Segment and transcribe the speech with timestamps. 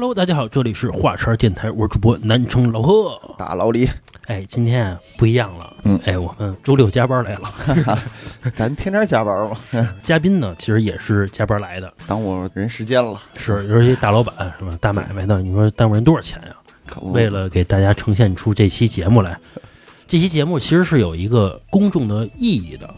[0.00, 3.20] Hello，大家好，这里是华山电台，我是主播南城老贺。
[3.36, 3.86] 大老李，
[4.28, 8.02] 哎，今天啊不一样了，嗯哎，我们周六加班来了。
[8.56, 9.54] 咱天天加班嘛，
[10.02, 13.20] 嘉宾呢，其实也是加班来的，耽误人时间了。
[13.34, 14.74] 是尤其大老板是吧？
[14.80, 16.56] 大买卖的，你说耽误人多少钱呀、
[17.02, 19.38] 为了给大家呈现出这期节目来，
[20.08, 22.88] 这期节目其实是有一个公众的意义的。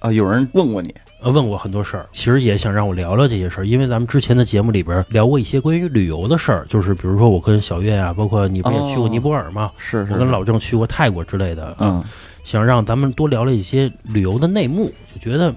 [0.00, 9.70] 啊，有人问过你，呃，问过很多事儿，其实也想让我聊聊这些事儿，因为咱们之前的节目里边聊过一些关于旅游的事儿，就是比如说我跟小月啊，包括你不也去过哦尼泊尔吗？
[9.76, 12.02] 是是，我跟老郑去过泰国之类的，嗯，
[12.44, 15.54] 想让咱们多聊聊一些旅游的内幕，就觉得。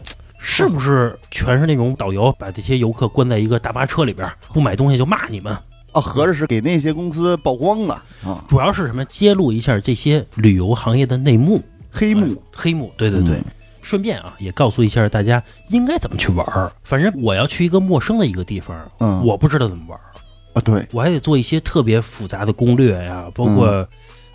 [0.47, 5.51] 是不是全是那种导游把这些游客关在一个大巴车里边，不买东西就骂你们？
[5.91, 9.03] 啊，合着是给那些公司曝光了啊，主要是什么？
[9.05, 11.59] 揭露一下这些旅游行业的内幕、
[11.90, 12.91] 黑幕，黑幕。
[12.95, 13.45] 对对对，嗯
[13.85, 16.71] 顺便啊，也告诉一下大家应该怎么去玩儿。
[16.83, 20.05] 反正我要去一个陌生的一个地方，嗯，我不知道怎么玩儿，
[20.53, 23.87] 啊，对，我还得做一些特别复杂的攻略呀，包括、嗯。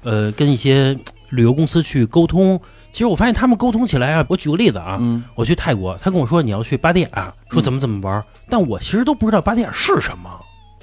[0.02, 2.58] 呃跟一些旅游公司去沟通。
[2.90, 10.30] 其实我发现他们沟通起来啊，我举个例子啊，嗯，我去泰国，他跟我说你要去芭提雅，说怎么怎么玩儿，但我其实都不知道芭提雅是什么，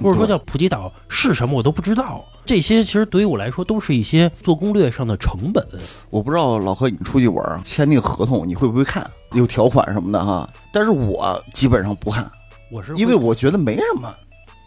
[0.02, 2.23] 或者说叫普吉岛是什么，我都不知道。
[2.45, 5.66] 这些其实对于我来说都是一些做攻略上的成本。
[6.09, 12.30] 我不知道老何你出去玩儿签那个合同你会不会看，有条款什么的哈，但是我基本上不看，
[12.72, 14.14] 我是因为我觉得没什么，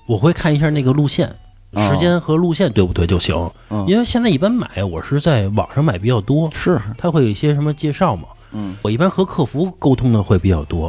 [0.07, 1.29] 我会看一下那个路线。
[1.73, 8.25] 哦时间和路线对不对就行，嗯，因为现在一般买我是在网上买比较多，是，它会有一些什么介绍嘛。
[8.51, 10.89] 嗯，我一般和客服沟通的会比较多，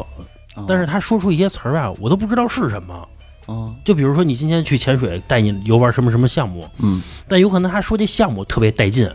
[0.56, 3.08] 哦但是他说出一些词儿啊，我都不知道是什么。
[3.52, 9.10] 哦，就比如说你今天去潜水，带你游玩什么什么项目，嗯，但有可能他说这项目特别带劲，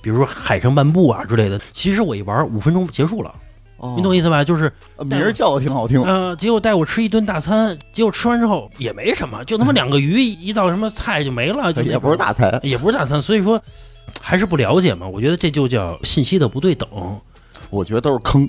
[0.00, 1.60] 比如说海上漫步啊之类的。
[1.72, 3.30] 其实我一玩五分钟结束了，
[3.76, 4.42] 哦你懂意思吧？
[4.42, 13.60] 就是呃名儿叫的挺好听，呃，结果带我吃一顿大餐，结果吃完之后也没什么，就他妈两个鱼，一道什么菜就没了，就也不是大餐，也不是大餐，所以说
[14.20, 15.06] 还是不了解嘛。
[15.06, 16.88] 我觉得这就叫信息的不对等。
[17.70, 18.48] 我觉得都是坑，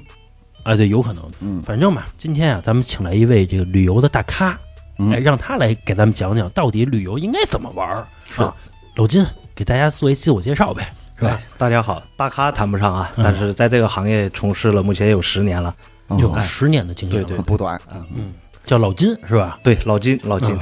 [0.62, 1.24] 啊，对，有可能。
[1.40, 4.60] 嗯，反正嘛，今天啊，咱们请来一位这个旅游的大咖，
[4.98, 8.08] 嗯哎，让他来给咱们讲讲到底旅游应该怎么玩儿。
[8.30, 8.56] 是啊，
[8.96, 11.40] 老金给大家做一自我介绍呗，是吧？
[11.58, 15.74] 大家好，大咖谈不上啊，嗯但是在这个行业从事了目前有十年了。
[16.20, 18.32] 有哦十年的经验了，对对不短啊，嗯，
[18.64, 19.60] 叫老金是吧？
[19.64, 20.56] 对，老金，老金，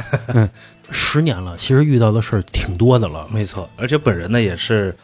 [0.89, 3.27] 十年了，其实遇到的事儿挺多的了。
[3.29, 3.69] 没错。
[3.75, 4.95] 而且本人呢也是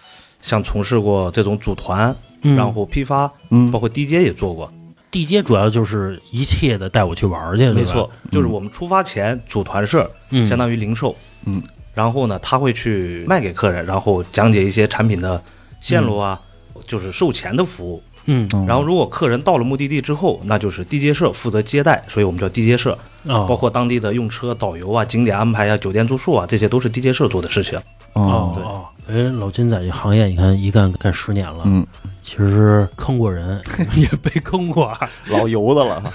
[0.41, 4.71] 像从事过这种组团，嗯然后批发，嗯，包括 DJ 也做过。
[5.11, 11.15] 地接主要就是一切的带我去玩儿去，没错，，就是我们出发前组团社，嗯，相当于零售，
[11.45, 11.61] 嗯，
[11.93, 15.41] 然后呢他会去卖给客人，然后讲解一些产品的
[15.81, 16.39] 线路啊，
[16.85, 18.03] 就是售前的服务。
[18.25, 18.47] 嗯。
[18.53, 22.97] 嗯然后如果客人到了目的地之后，那就是地接社负责接待，所以我们叫地接社。
[23.25, 27.77] 哦，包括当地的用车、导游啊、景点安排啊、酒店住宿啊，这些都是地接社做的事情。
[28.13, 31.85] 哦，哦哦，哎，老金在这行业你看一干干十年了，嗯，
[32.21, 33.59] 其实坑过人，
[33.97, 34.85] 也被坑过。
[34.85, 35.09] 啊。
[35.27, 36.11] 老油子了，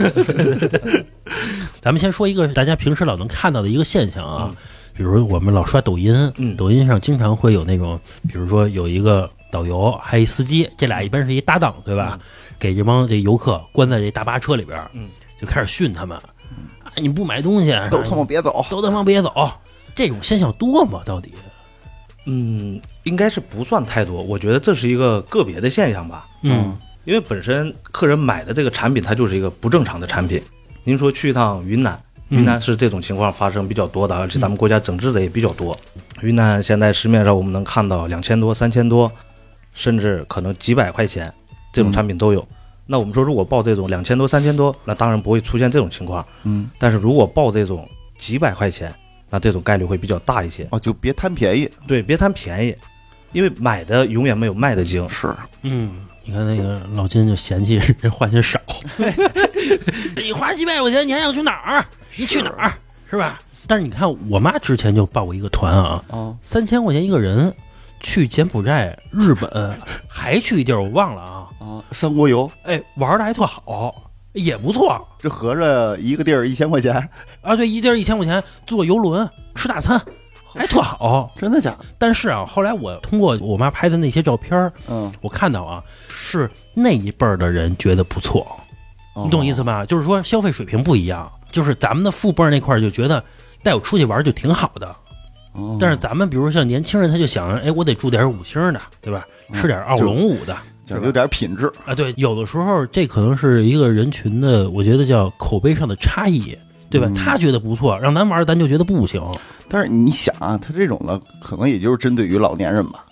[1.82, 4.56] 咱们先说一个大家平时老能看到的一个现象啊，嗯。
[4.96, 6.56] 比如我们老刷抖音，嗯。
[6.56, 12.16] 抖音上经常会有那种，比如说有一个导游，还有一司机，这俩一般是一搭档，对吧？
[12.60, 15.08] 给这帮这游客关在这大巴车里边，嗯，
[15.40, 16.16] 就开始训他们，
[16.84, 19.50] 啊，你不买东西，都他妈别走，都他妈别走，
[19.96, 21.02] 这种现象多吗？
[21.04, 21.32] 到底？
[22.26, 26.24] 嗯，应该是不算太多，我觉得这是一个个别的现象吧。
[26.42, 26.74] 嗯
[27.04, 30.40] 因为本身客人买的这个产品，它就是一个不正常的产品。
[30.84, 35.78] 您说去一趟云南，嗯云南是这种情况发生比较多的，而且咱们国家整治的也比较多。
[36.22, 39.12] 云南现在市面上我们能看到两千多、三千多，
[39.74, 41.30] 甚至可能几百块钱
[41.74, 42.42] 这种产品都有。
[42.86, 46.24] 那我们说，如果报这种两千多、三千多，那当然不会出现这种情况。
[46.44, 47.86] 嗯，但是如果报这种
[48.16, 48.94] 几百块钱，
[49.34, 50.64] 那这种概率会比较大一些。
[50.70, 52.72] 哦，就别贪便宜，对，别贪便宜，
[53.32, 55.08] 因为买的永远没有卖的精。
[55.10, 58.60] 是，嗯，你看那个老金就嫌弃人花钱少，
[60.14, 61.84] 你花几百块钱，你还想去哪儿？
[62.14, 62.72] 你去哪儿
[63.10, 63.40] 是吧？
[63.66, 67.52] 但是你看，我妈之前就报过一个团啊，哦，三千块钱一个人，
[67.98, 69.76] 去柬埔寨、日本，
[70.06, 71.48] 还去一地儿我忘了啊。
[71.58, 74.03] 啊，三国游，哎，玩的还特好，
[74.34, 77.08] 也不错这合着一个地儿一千块钱，
[77.40, 77.56] 啊。
[77.56, 80.00] 对，一地儿一千块钱，坐游轮吃大餐，
[80.54, 81.32] 哎特好。
[81.36, 81.84] 真的假的？
[81.98, 88.46] 但是啊，后来我通过我妈拍的那些照片儿，嗯，我看到啊，是那一辈儿的人觉得不错，
[89.16, 89.86] 你懂意思吧？
[89.86, 93.22] 就是说消费水平不一样，就是咱们的父辈儿那块儿就觉得
[93.62, 94.94] 带我出去玩儿就挺好的，
[95.52, 95.76] 哦？
[95.80, 99.24] 但是咱们比如像年轻人，他就想，哎，我得住点五星的，对吧？
[99.52, 101.94] 吃点奥龙五的讲究点品质，啊。
[101.94, 106.56] 对，有的时候这可能是一个人群的，我觉得叫口碑上的差异。
[106.90, 107.08] 对吧？
[107.10, 109.20] 嗯他觉得不错，让咱玩咱就觉得不行。
[109.68, 113.04] 但是你想啊，他这种的可能也就是针对于老年人吧。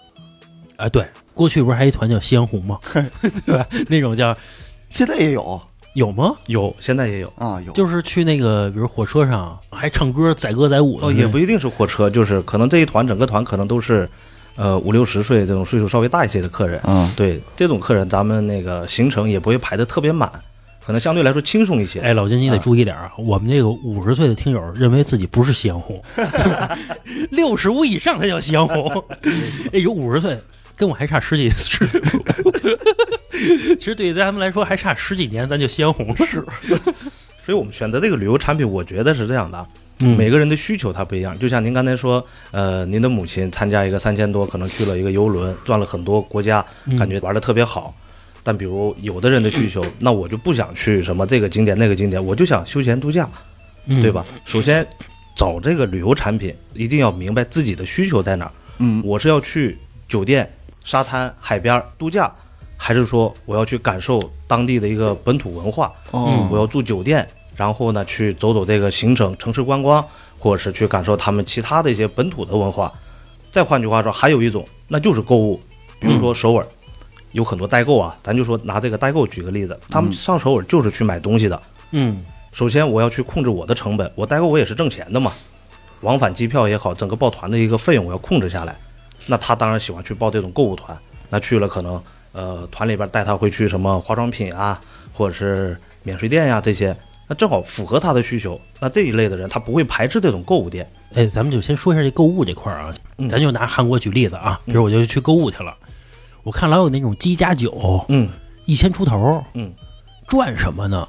[0.76, 1.04] 啊，对，
[1.34, 2.78] 过去不是还有一团叫夕阳红吗？
[3.44, 3.66] 对吧？
[3.88, 4.36] 那种叫
[4.88, 5.60] 现在也有
[5.94, 6.32] 有吗？
[6.46, 7.32] 有，现在也有。
[7.36, 14.08] 啊，有就是去那个，比如火车上还唱歌载歌载舞的哦，也不一定是火车，就是可能这一团整个团可能都是，
[14.56, 16.80] 呃五六十岁这种岁数稍微大一些的客人。
[16.80, 20.30] 啊，对这种客人，咱们那个行程也不会排的特别满，
[20.84, 22.00] 可能相对来说轻松一些。
[22.00, 23.12] 哎，老金，你得注意点啊！
[23.18, 26.02] 我们这个五十岁的听友认为自己不是夕阳红，
[27.30, 29.04] 六十五以上才叫夕阳红。
[29.72, 30.36] 哎，有五十岁，
[30.76, 31.86] 跟我还差十几十。
[33.78, 36.16] 其实对于咱们来说，还差十几年，咱就夕阳红了。
[36.26, 36.44] 是，
[37.44, 39.66] 所以我们选择这个旅游产品，我觉得是这样的，嗯
[40.06, 41.38] 每个人的需求它不一样。
[41.38, 47.94] 就像您刚才说，呃，您的母亲参加一个三千多，可能去了一个游轮，转了很多国家，嗯感觉玩的特别好。
[48.42, 53.28] 但比如有的人的需求，那我就不想去什么这个景点那个景点，我就想休闲度假，
[53.86, 54.24] 嗯对吧？
[54.44, 54.86] 首先
[55.36, 58.52] 找这个旅游产品，一定要明白自己的需求在哪儿。
[58.78, 59.78] 嗯我是要去
[60.08, 60.50] 酒店、
[60.84, 62.32] 沙滩、海边儿度假，
[62.76, 65.92] 还是说我要去感受当地的一个本土文化？
[66.10, 67.24] 哦，我要住酒店，
[67.56, 70.04] 然后呢去走走这个行程、城市观光，
[70.38, 72.92] 或者是去感受他们其他的一些本土的文化。
[73.50, 75.60] 再换句话说，还有一种那就是购物，
[76.00, 76.66] 比如说首尔。
[77.32, 81.62] 有很多代购啊，咱就说拿这个代购举个例子，他们嗯上首尔就是去买东西的。
[81.92, 82.22] 嗯
[82.52, 85.32] 首先我要去控制我的成本，我代购我也是挣钱的嘛，
[86.02, 88.76] 往返机票也好，整个报团的一个费用我要控制下来。
[89.24, 90.94] 那他当然喜欢去报这种购物团，
[91.30, 92.02] 那去了可能
[92.32, 94.78] 呃团里边带他会去什么化妆品啊，
[95.14, 96.94] 或者是免税店呀、这些，
[97.32, 98.60] 那正好符合他的需求。
[98.78, 100.86] 那这一类的人他不会排斥这种购物店。
[101.14, 105.74] 哎，咱们就先说一下这购物这块儿啊，嗯咱就拿韩国举例子啊，比如我就去购物去了，
[106.42, 108.28] 我看老有那种机加酒，嗯
[108.66, 109.72] 一千出头，嗯，
[110.28, 111.08] 赚什么呢？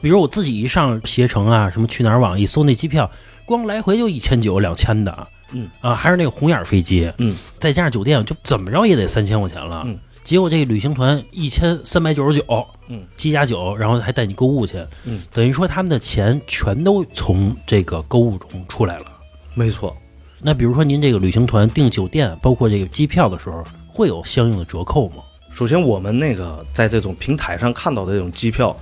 [0.00, 3.08] 比如我自己一上携程啊，什么去哪儿网一搜那机票，
[3.46, 9.84] 光来回就一千九、两千的，嗯啊，还是那个红眼飞机，嗯，再加上酒店，就怎么着也得三千块钱了。
[9.86, 19.06] 嗯，结果这个旅行团一千三百九十九，嗯，机加酒，然后还带你购物去，嗯，等于说他们的钱全都从这个购物中出来了。
[19.54, 19.96] 没错。
[20.40, 25.22] 那比如说您这个旅行团订酒店，包括这个机票的时候，会有相应的折扣吗？
[25.52, 28.76] 首先，我们那个在这种平台上看到的这种机票，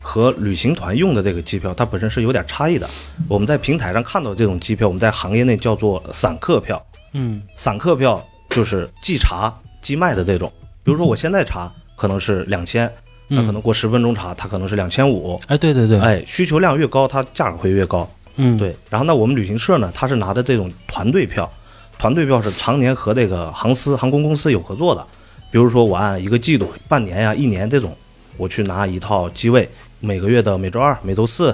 [0.00, 2.88] 和旅行团用的这个机票，它本身是有点差异的。
[3.28, 6.84] 我们在平台上看到这种机票，我们在行业内叫做散客票。
[7.12, 10.52] 嗯散客票就是即查即卖的这种，
[10.86, 12.88] 比如说我现在查可能是两千，
[13.26, 15.36] 那可能过十分钟查它可能是两千五。
[15.48, 18.08] 哎，对对对，哎，需求量越高，它价格会越高。
[18.36, 21.52] 嗯，对，然后呢，我们旅行社呢，它是拿的这种团队票，
[21.98, 25.04] 团队票是常年和这个航司、航空公司有合作的。
[25.50, 27.92] 比如说，我按一个季度、半年呀、一年这种，
[28.36, 29.68] 我去拿一套机位，
[29.98, 31.52] 每个月的每周二、每周四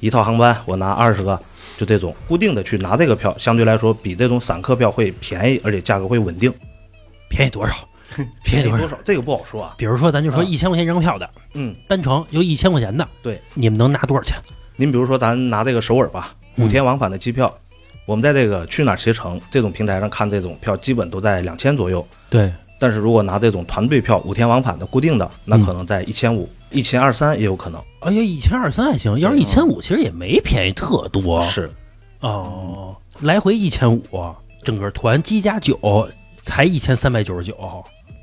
[0.00, 1.40] 一套航班，我拿二十个，
[1.78, 6.52] 就这种固定的去拿这个票，相对来说比这种散客票会便宜，而且价格会稳定。
[7.30, 7.74] 便宜多少？
[8.44, 8.98] 便宜多少？
[9.04, 9.74] 这个不好说啊。
[9.76, 14.36] 比如说，咱就说啊一千块钱一张票的，嗯，单程有一千块钱的，对，你们能拿多少钱？
[14.76, 17.52] 您比如说咱拿这个首尔吧，嗯五天往返的机票，
[18.06, 22.06] 我们在这个去哪儿携程这种平台上看这种票，基本都在两千左右。
[22.28, 27.80] 对，但是如果拿这种团队票五天往返的固定的，那嗯可能在一千五、一千二三也有可能。
[28.00, 31.44] 哎呀，一千二三还行，要是一千五，其实也没便宜特多。
[31.46, 31.70] 是，
[32.20, 34.02] 哦，来回一千五，
[34.62, 36.08] 整个团机加酒
[36.42, 37.54] 才一千三百九十九，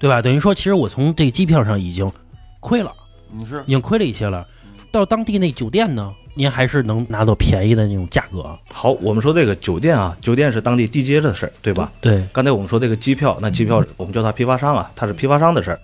[0.01, 0.21] 对吧？
[0.21, 2.11] 等于说，其实我从这个机票上已经
[2.59, 2.91] 亏了，
[3.29, 4.45] 你是已经亏了一些了。
[4.91, 11.89] 到当地那酒店呢，您还是能拿到便宜的那种价格，好，我们说这个酒店啊，酒店是当地地接的事儿，对吧？
[12.01, 15.79] 对，刚才我们说这个机票，那机票我们叫它批发商啊，它是批发商的事儿。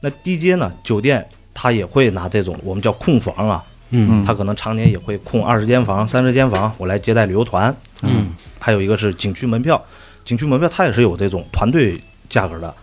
[0.00, 7.72] 那地接呢，酒店它也会拿这种我们叫空房啊，嗯它可能常年也会空二十间房、三十间房，我来接待旅游团。
[8.02, 9.80] 嗯还有一个是景区门票，
[10.24, 12.74] 景区门票它也是有这种团队价格的。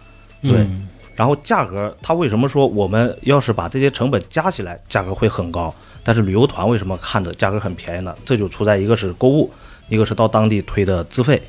[0.42, 5.74] 对嗯然后价格，它为什么说我们要是把这些成本加起来，价格会很高？
[6.02, 8.16] 但是旅游团为什么看着价格很便宜呢？
[8.24, 9.52] 这就出在一个是购物，
[9.90, 11.42] 一个是到当地推的资费。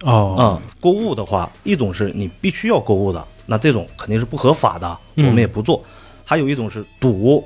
[0.00, 5.82] 哦，嗯，购物的话，一种是你必须要购物的，那这种肯定是不合法的，我嗯们也不做；
[6.24, 7.44] 还有一种是赌，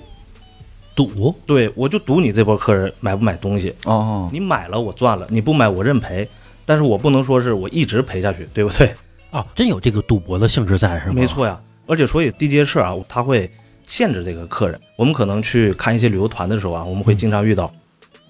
[0.94, 6.28] 赌，对我就赌你这波客人买不买东西，哦，你买了我赚了，你不买我认赔。
[6.64, 8.94] 但是我不能说是我一直赔下去，对不对？
[9.30, 11.14] 哦，真有这个赌博的性质在是吗？
[11.14, 13.50] 没，错呀，而且所以地接社啊，它会
[13.86, 14.80] 限制这个客人。
[14.96, 17.72] 我们可能去看一些旅游团的时候啊，我们会经常遇到，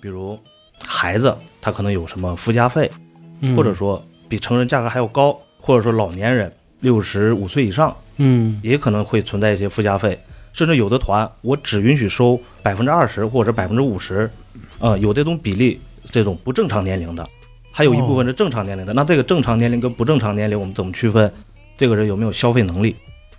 [0.00, 0.38] 比如
[0.85, 2.90] 孩子他可能有什么附加费，
[3.40, 8.61] 嗯、或者说比成人价格还要高，或者说老年人六十五岁以上嗯。
[8.62, 10.19] 也可能会存在一些附加费，
[10.52, 14.28] 甚至有的团我只允许收百分之二十或者百分之五十，
[14.81, 17.28] 呃，有这种比例，这种不正常年龄的，
[17.78, 18.92] 还有一部分是正常年龄的。
[18.92, 21.32] 那这个正常年龄跟不正常年龄，我们怎么区分？
[21.76, 22.97] 这个人有没有消费能力？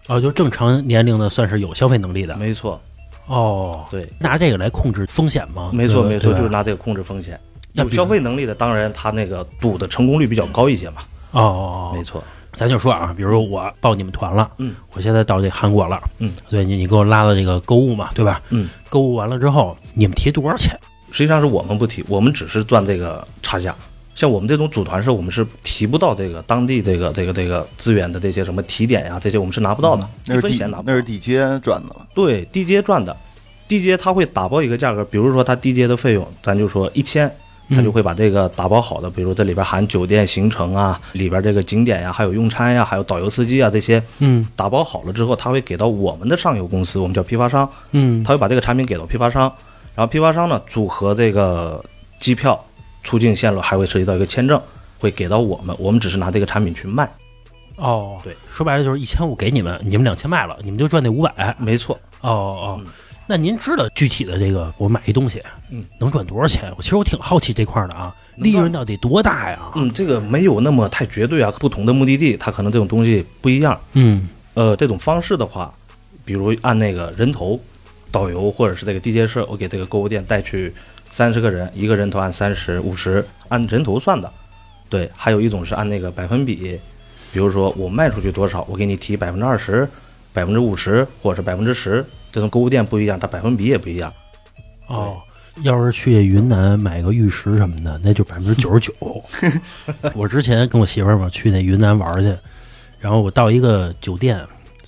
[0.08, 2.38] 哦，就正常年龄的算是有消费能力的。
[2.38, 2.80] 没错，
[3.28, 5.72] 哦，对，拿这个来控制风险吗？
[5.74, 7.38] 没错，没错，就是拿这个控制风险。
[7.74, 11.02] 有消费能力的，当然他那个赌的成功率比较高一些嘛。
[11.32, 18.42] 哦哦哦，没错，咱就说啊，比如我报你们团了，嗯，我现在到这韩国了，嗯，对你你给我拉到这个购物嘛，对吧？
[18.52, 20.80] 嗯，购物完了之后，你们提多少钱？
[21.12, 23.76] 实际上是我们不提，我们只是赚这个差价。
[24.20, 30.92] 像我们这种组团社，我们是提不到这个当地这个这个这个资源的这些什么提点呀，这些我们是拿不到的，一那是地分钱拿不到。
[30.92, 32.06] 那是地接赚的了。
[32.14, 33.16] 对地接赚的，
[33.66, 37.34] 地接他会打包一个价格，比如说他地接的费用，咱就说一千，
[37.70, 49.44] 他就会把这个打包好的，比如这里边含酒店行程啊，里边这个景点呀，还有用餐呀，还有导游司机啊这些嗯打包好了之后，他会给到我们的上游公司，我们叫批发商，嗯他会把这个产品给到批发商，
[49.96, 51.82] 然后批发商呢组合这个
[52.20, 52.62] 机票、
[53.04, 54.62] 出境线路，还会涉及到一个签证，
[55.00, 57.10] 会给到我们，我们只是拿这个产品去卖。
[57.78, 61.56] 哦，对，说白了就是一千五给你们，你们两千卖了，你们就赚那五百。
[61.58, 62.86] 没错，哦哦嗯，
[63.26, 65.42] 那您知道具体的这个我买一东西，
[65.72, 66.74] 嗯，能赚多少钱？
[66.76, 69.72] 我其实我挺好奇这块儿的啊，利润到底多大呀？
[69.76, 73.80] 嗯，这个没有那么太绝对啊，不同的目的地，它可能这种东西不一样。
[73.94, 75.74] 嗯呃，这种方式的话，
[76.26, 77.58] 比如按那个人头，
[78.12, 80.74] 导游或者是这个地接社，我给这个购物店带去
[81.10, 84.32] 三十个人，一个人头按三十、五十，按人头算的。
[84.90, 86.80] 对，还有一种是按那个百分比，
[87.32, 89.88] 比如说我卖出去多少，我给你提百分之二十、
[90.34, 92.06] 百分之五十或者是百分之十。
[92.32, 94.14] 这种购物店不一样，它百分比也不一样。
[94.88, 95.18] 哦。
[95.64, 98.94] 要是去云南买个玉石什么的，那就百分之九十九。
[100.16, 102.34] 我之前跟我媳妇儿嘛去那云南玩儿去，
[102.98, 104.40] 然后我到一个酒店，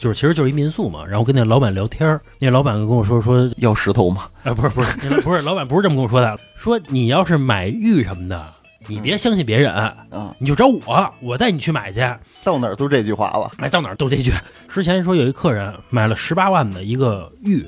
[0.01, 4.23] 就是其实就是一民宿嘛，然后跟那老板聊天儿，那老板跟我说说要石头吗？
[4.43, 8.51] 啊，不是不是不是，老板不是这么跟我说的，说你要是买玉什么的，
[8.87, 9.71] 你别相信别人，
[10.09, 11.99] 嗯，你就找我，我带你去买去。
[12.43, 13.51] 到哪儿都这句话了。
[13.59, 14.33] 哎，到哪儿都这句。
[14.67, 17.63] 之前说有一客人买了十八万的一个玉，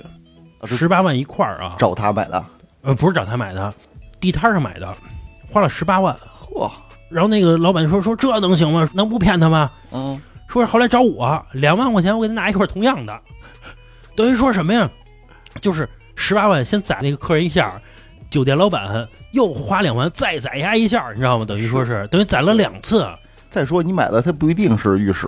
[0.66, 2.44] 十八万一块儿啊，找他买的。
[2.82, 3.72] 呃，不是找他买的，
[4.20, 4.92] 地摊上买的，
[5.52, 6.16] 花了十八万。
[6.52, 6.68] 嚯，
[7.10, 8.90] 然后那个老板说说这能行吗？
[8.92, 9.70] 能不骗他吗？
[9.92, 10.20] 嗯，
[10.54, 13.20] 说后来找我两万块钱，我给他拿一块同样的，
[14.16, 14.90] 等于说什么呀？
[15.62, 17.82] 就是十八万先宰那个客人一下，
[18.30, 21.46] 酒店老板又花两万再宰他一下，你知道吗？
[21.46, 23.08] 等于说是等于宰了两次。
[23.48, 25.28] 再说你买的它不一定是玉石，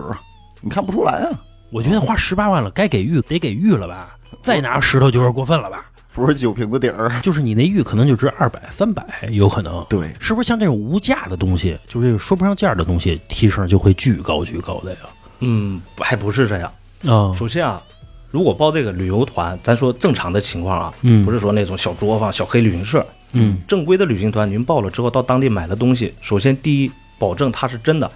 [0.60, 1.30] 你看不出来啊，
[1.70, 4.16] 我觉得花十八万了，该给玉得给玉了吧？
[4.42, 5.84] 再拿石头就有点过分了吧？
[6.12, 7.10] 不是酒瓶子底儿。
[7.20, 9.84] 就是你那玉可能就值二百、三百，有可能。
[9.88, 14.98] 对，是不是像这种无价的东西，就是这个说不上价的东西，提成就会巨高巨高的呀？
[15.40, 16.72] 嗯，还不是这样。
[17.06, 17.82] 啊，首先啊，
[18.30, 23.58] 如果报这个旅游团，咱说正常的情况啊，嗯，不是说那种小作坊、小黑旅行社，嗯。
[23.68, 28.10] 正规的旅行团，您报了之后到当地买的东西，首先第一保证它是真的。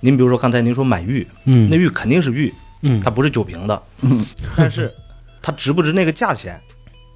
[0.00, 3.00] 您比如说刚才您说买玉，嗯，那玉肯定是玉，嗯。
[3.00, 4.24] 它不是酒瓶的，嗯，
[4.56, 4.92] 但是
[5.42, 6.60] 它值不值那个价钱，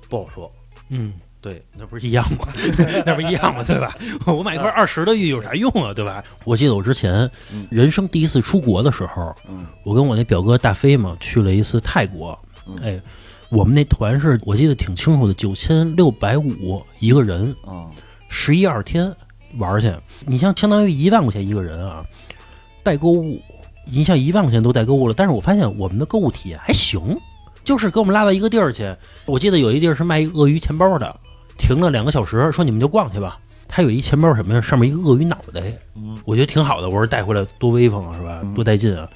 [0.09, 0.51] 不好说。
[0.89, 2.47] 嗯，对，那不是一样吗？
[3.05, 3.65] 那不是一样吗？
[3.67, 3.93] 对吧？
[4.27, 5.93] 我买一块二十的玉有啥用啊？
[5.93, 6.23] 对吧？
[6.45, 13.01] 我记得我之前嗯人生第一次出国的时候，嗯我跟我那表哥大飞嘛去了一次泰国，嗯哎，
[13.49, 17.91] 我们那团是我记得挺清楚的，九千六百五一个人，啊，
[18.29, 19.13] 十一二天
[19.59, 19.93] 玩去。
[20.25, 22.05] 你像相当于一万块钱一个人啊，
[22.85, 23.43] 带购物，
[23.91, 25.15] 你像一万块钱都带购物了。
[25.17, 27.19] 但是我发现我们的购物体验还行，
[27.65, 28.95] 就是给我们拉到一个地儿去。
[29.27, 31.21] 我记得有一地儿是卖鳄鱼钱包的，
[31.59, 33.39] 停了两个小时，说你们就逛去吧。
[33.69, 34.61] 他有一钱包什么呀？
[34.61, 35.61] 上面一个鳄鱼脑袋，
[35.97, 36.89] 嗯我觉得挺好的。
[36.89, 38.41] 我说带回来多威风啊，是吧？
[38.43, 39.09] 嗯多带劲啊！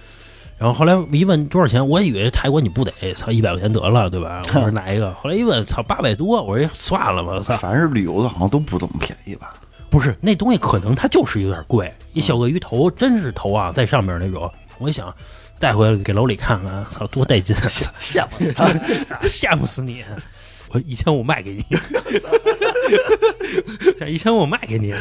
[0.59, 4.40] 然后后来一问多少钱，我以为泰国你不得操一百块钱得了，对吧？
[4.49, 5.12] 我说哪一个？
[5.12, 7.55] 后来一问，操八百多，我说哎算了吧，我操！
[7.59, 9.52] 凡是旅游的，好像都不怎么便宜吧？
[9.90, 11.93] 不是那东西，可能它就是有点贵。
[12.14, 14.50] 一小鳄鱼头，真是头啊，在上面那种。
[14.78, 15.14] 我一想，
[15.59, 17.55] 带回来给楼里看看，操，多带劲！
[18.00, 18.64] 羡慕死他。
[19.28, 20.02] 羡慕死你！
[20.76, 21.64] 我一千五卖给你，
[23.99, 24.92] 这一千五卖给你。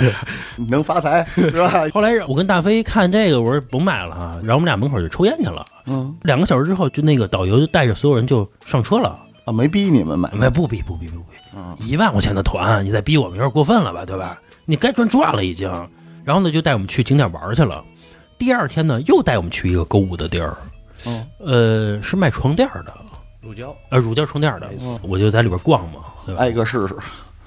[0.55, 1.85] 你能发财是吧？
[1.93, 5.65] 后来我跟大飞看这个，我说甭买了啊，然后我们俩门口就抽烟去了。
[5.87, 9.19] 嗯两个小时之后，就那个导游就带着所有人就上车了。
[9.43, 10.31] 啊，没逼你们买。
[10.31, 14.39] 没不逼不逼不逼，嗯一万块钱的团，你再逼我们有点过分了吧，对吧？
[14.63, 15.69] 你该赚赚了已经。
[16.23, 17.83] 然后呢，就带我们去景点玩去了。
[18.37, 20.55] 第二天呢，又带我们去一个购物的地儿，
[21.05, 22.93] 嗯呃，是卖床垫的，
[23.45, 24.69] 乳胶，呃，乳胶床垫的
[25.03, 26.41] 我就在里边逛嘛，对吧？
[26.41, 26.95] 挨个试试。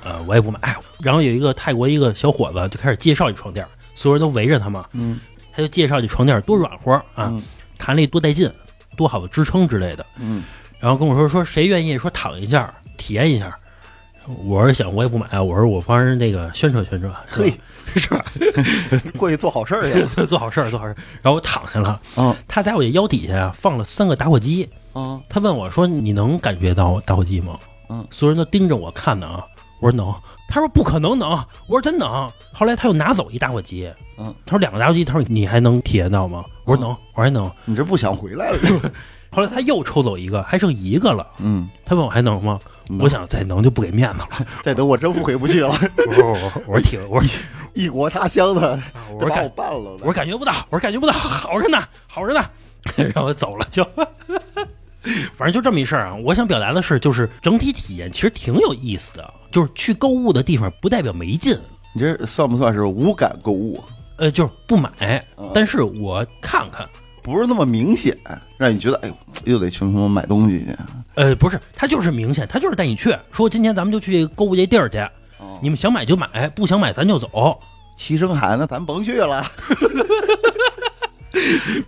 [0.05, 0.61] 呃，我也不买。
[1.01, 5.19] 然后有一个泰国一个小伙子就开始介绍这床垫，所有人都围着他嘛，嗯
[5.53, 7.43] 他就介绍这床垫多软和啊，嗯
[7.77, 8.49] 弹力多带劲，
[8.97, 10.07] 多好的支撑之类的。
[10.21, 10.45] 嗯
[10.79, 13.57] 然后跟我说说谁愿意说躺一下体验一下，
[14.45, 17.53] 我是想我也不买，我说我帮人那个宣传宣传，嘿，
[17.97, 18.25] 是吧？
[19.19, 20.05] 过去做好事儿去。
[20.27, 20.97] 做好事儿，做好事儿。
[21.21, 27.59] 然后我躺下了，嗯他在我的腰底下啊放了三个打火机，啊他问我说：“你能感觉到打火机吗？”
[27.91, 29.45] 嗯所有人都盯着我看呢啊。
[29.81, 30.13] 我说能，
[30.49, 31.31] 他说不可能能，
[31.69, 32.29] 我说真能。
[32.53, 33.89] 后来他又拿走一打火机，
[34.19, 36.45] 嗯，他说两个打火机，他说你还能体验到吗？
[36.65, 37.51] 我说能，我说还能。
[37.65, 38.59] 你这不想回来了？
[39.31, 41.25] 后来他又抽走一个，还剩一个了。
[41.39, 42.59] 嗯，他问我还能吗？
[42.99, 44.47] 我想再能就不给面子了。
[44.65, 45.69] 再等我真回不去了，
[46.09, 47.31] 我说我说我挺我说
[47.75, 48.81] 异国他乡的，
[49.15, 49.93] 我说我办了。
[49.93, 51.79] 我说感觉不到，我说感觉不到，好着呢，
[52.09, 52.45] 好着呢，
[53.15, 53.87] 然后走了就。
[55.35, 56.17] 反正就这么一事儿啊！
[56.25, 59.33] 我想表达的是，就是整体体验其实挺有意思的。
[59.51, 61.59] 就是去购物的地方不代表没劲，
[61.95, 63.83] 你这算不算是无感购物？
[64.19, 66.87] 呃，就是不买嗯，但是我看看，
[67.23, 68.17] 不是那么明显，
[68.57, 69.15] 让你觉得哎呦，
[69.45, 70.77] 又得去他妈买东西去。
[71.15, 74.99] 呃，不是，他就是明显，他就是带你去，说今天咱们就去购物这地儿去，
[75.39, 77.59] 哦你们想买就买，不想买咱就走。
[77.97, 79.45] 齐声喊，那咱甭去了。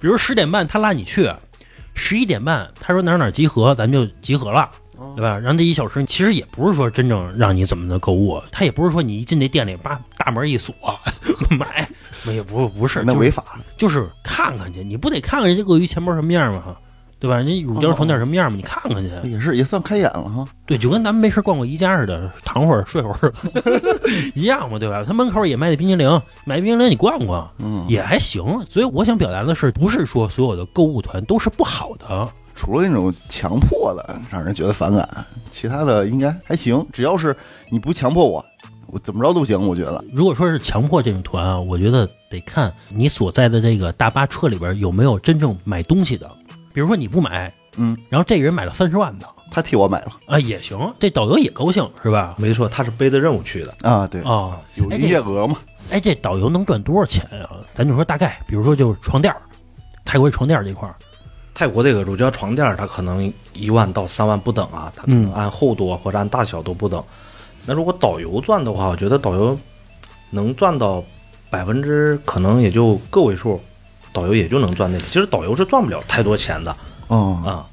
[0.01, 1.31] 比如十点半他拉你去，
[2.01, 4.71] 十一点半他说哪儿哪儿集合，咱们就集合了。
[5.17, 5.39] 对吧？
[5.39, 10.75] 然后这一小时其实也不是说真正让你怎么的购物，他也不是说你一进这店里把大门一锁
[11.49, 11.89] 买，
[12.27, 13.59] 也不不是，那违法。
[13.79, 16.77] 就是看看去，你不得看看人家鳄鱼钱包什么样吗？
[17.21, 17.37] 对吧？
[17.37, 18.57] 人乳胶床垫什么样嘛？
[18.57, 19.31] 你看看去。
[19.31, 20.45] 也是也算开眼了哈。
[20.65, 23.33] 对，就跟咱们没事逛过宜家似的，躺会儿睡会儿
[24.35, 25.05] 一样嘛，对吧？
[25.07, 28.43] 他门口也卖的冰激凌，买冰激凌你逛逛嗯，也还行。
[28.69, 32.29] 所以我想表达的是，不是说所有的购物团都是不好的。
[32.55, 35.09] 除了那种强迫的让人觉得反感，
[35.53, 36.85] 其他的应该还行。
[36.93, 37.37] 只要是
[37.71, 38.45] 你不强迫我，
[38.87, 39.61] 我怎么着都行。
[39.61, 46.31] 我觉得，如果说是强迫这种团啊，我觉得得看你所在的这个大巴车里边有没有真正买东西的。
[46.73, 52.37] 比如说你不买，嗯，然后这个人买了三十万的他替我买了啊，也行，这导游也高兴是吧？
[52.39, 53.75] 没错，他是背着任务去的。
[53.83, 55.59] 啊，对，啊，有营业额嘛。
[55.91, 57.59] 哎，这导游能赚多少钱啊？
[57.75, 59.43] 咱就说大概，比如说就是床垫儿，
[60.05, 60.95] 泰国床垫儿这块儿，
[61.53, 67.03] 泰国这个乳胶床垫儿，它可能一万到三万不等啊，它可能嗯按厚度啊或者按大小都不等。
[67.67, 69.59] 那如果导游赚的话，我觉得导游
[70.31, 71.03] 能赚到
[71.51, 73.61] 百分之可能也就个位数，
[74.13, 75.05] 导游也就能赚那个。
[75.07, 76.77] 其实导游是赚不了太多钱的。
[77.09, 77.67] 哦，啊。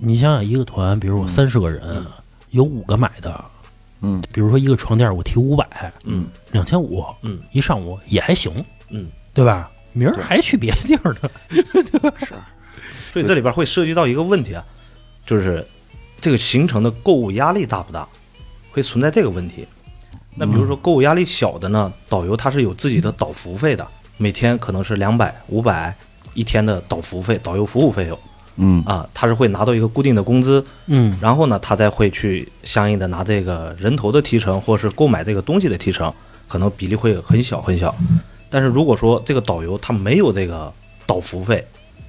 [0.00, 2.04] 你想想一个团，比如我三十个人，
[2.50, 3.44] 有五个买的，
[4.00, 4.22] 嗯。
[4.32, 6.26] 比如说一个床垫我提五百，嗯。
[6.52, 8.52] 两千五，嗯，一上午也还行，
[8.90, 9.70] 嗯，对吧？
[9.92, 11.30] 明儿还去别的地儿呢，
[12.26, 12.34] 是。
[13.12, 14.64] 所以这里边会涉及到一个问题啊，
[15.24, 15.64] 就是
[16.20, 18.04] 这个行程的购物压力大不大，
[18.72, 19.64] 会存在这个问题。
[20.34, 25.94] 那比如说购物压力小的呢，导游他是有自己的导服费的，每天可能是两百、五百
[26.34, 28.18] 一天的导服费、导游服务费用
[28.56, 36.12] 嗯啊，他是会拿到一个固定的工资，嗯然后呢，他再会去相应的拿这个人头的提成，或是购买这个东西的提成，
[36.46, 37.92] 可能比例会很小很小。
[38.48, 40.72] 但是如果说这个导游他没有这个
[41.04, 41.64] 导服费，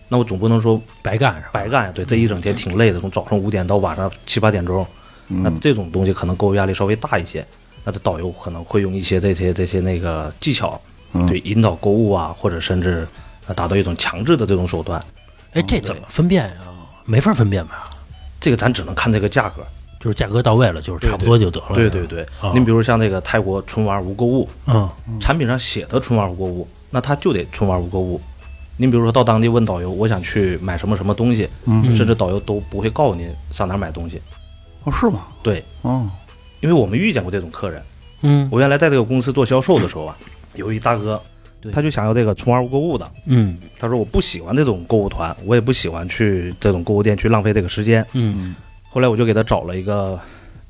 [0.08, 1.50] 那我总不能说白干是吧？
[1.52, 4.86] 白干呀，对，这一整天挺累的，从早上五点到晚上七八点钟，
[5.28, 7.44] 那嗯这种东西可能购物压力稍微大一些。
[7.84, 10.95] 那这导游可能会用一些这些这些那个技巧，嗯
[11.28, 13.08] 对引导购物啊，或者甚至
[13.48, 15.04] 呃达到一种强制的这种手段，
[15.54, 16.56] 哎，这怎么分辨呀？
[17.06, 17.90] 没法分辨吧？
[18.40, 19.64] 这个咱只能看这个价格。
[19.98, 21.74] 就是价格到位了，就是差不多就得了。
[21.74, 24.88] 对对对啊，您比如像那个泰国纯玩无购物，嗯
[25.20, 28.22] 产品上写的纯玩无购物，那他就得纯玩无购物。
[28.78, 34.22] 您比如说到当地问导游，我想去买什么什么东西，嗯，甚至导游都不会告诉您上哪买东西。
[34.84, 35.26] 哦是吗？
[35.42, 36.08] 对，哦，
[36.60, 37.82] 因为我们遇见过这种客人。
[38.22, 40.16] 嗯我原来在这个公司做销售的时候啊，
[40.56, 41.22] 有一大哥
[41.62, 43.10] 对，他就想要这个纯玩无购物的。
[43.26, 48.06] 嗯他说我不喜欢这种购物团，我也不喜欢去这种购物店去浪费这个时间。
[48.14, 48.56] 嗯
[48.90, 50.20] 后来我就给他找了一个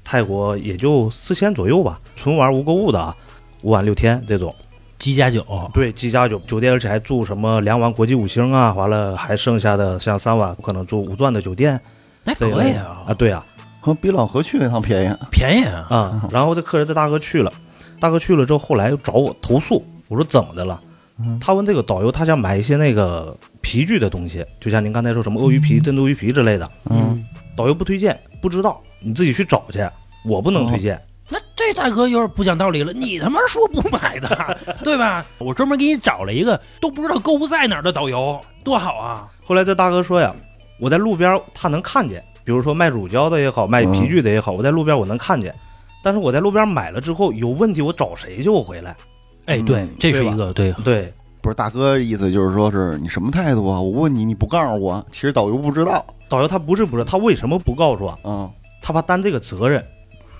[0.03, 3.15] 泰国也就四千左右吧，纯玩无购物的啊，
[3.61, 4.53] 五晚六天这种。
[4.97, 11.79] 鸡加酒，对，机加酒酒店，而且还住什么两晚国际五星啊，完了还剩下的像三晚可能住五钻的酒店
[12.23, 13.45] 那这个可以啊啊，，对啊
[13.81, 15.15] 和比老何去那趟便宜。
[15.29, 15.85] 便宜啊。
[15.89, 16.29] 啊。
[16.31, 17.51] 然后这客人这大哥去了，
[17.99, 20.81] 大哥去了之后，后来又找我投诉，我说怎么的了？
[21.17, 27.23] 嗯他问这个导游，他想买一些那个皮具的东西，就像您刚才说什么鳄鱼皮、珍珠鱼皮之类的，嗯，
[27.55, 29.79] 导游不推荐，不知道，你自己去找去，
[30.25, 31.01] 我不能推荐。
[31.29, 35.25] 那这大哥有点不讲道理了，你他妈说不买的， 对吧？
[35.39, 39.27] 我专门给你找了一个都不知道购物在哪儿的导游，多好啊！
[39.43, 40.36] 后来这大哥说呀，
[40.79, 45.55] 我在路边他能看见，比如说卖乳胶的也好，卖皮具的也好，我在路边我能看见，
[46.05, 48.47] 但是我在路边买了之后有问题，我找谁去？
[48.47, 48.95] 我回来，
[49.47, 53.81] 哎，对嗯，这是一个对，对不是大哥意思就是说是你什么态度啊？
[53.81, 56.05] 我问你你不告诉我，其实导游不知道。
[56.29, 58.19] 导游他不是不知道他为什么不告诉我？
[58.23, 58.47] 嗯，
[58.83, 59.83] 他怕担这个责任。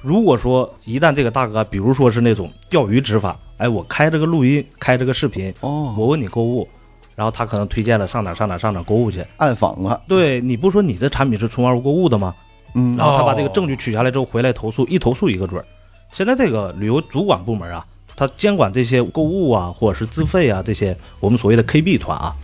[0.04, 6.68] 如果说一旦这个大哥，比如说是那种钓鱼执法，哎，我开这个录音，开这个视频，哦，我问你购物，
[7.16, 9.26] 然后他可能推荐了上哪儿上哪儿上哪儿购物去。
[9.38, 12.36] 暗访了，对你不说你的产品是纯玩无购物的吗？
[12.76, 15.66] 嗯然后他把这个哦证据取下来之后回来投诉，一投诉一个准儿。
[16.12, 17.84] 现在这个旅游主管部门啊，
[18.16, 22.36] 他监管这些购物啊，或者是自费啊这些我们所谓的 KB 团啊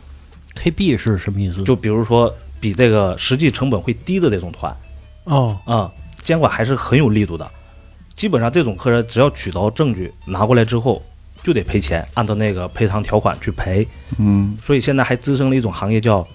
[0.56, 1.62] ，KB 是什么意思？
[1.64, 4.76] 就比如说比这个实际成本会低的这种团
[5.26, 5.92] 哦，啊、
[6.24, 7.50] 监管还是很有力度的。
[8.16, 11.02] 基本上这种客人只要取到证据拿过来之后，
[11.42, 13.88] 就得赔钱，按照那个赔偿条款去赔。
[14.18, 16.28] 嗯所以现在还滋生了一种行业叫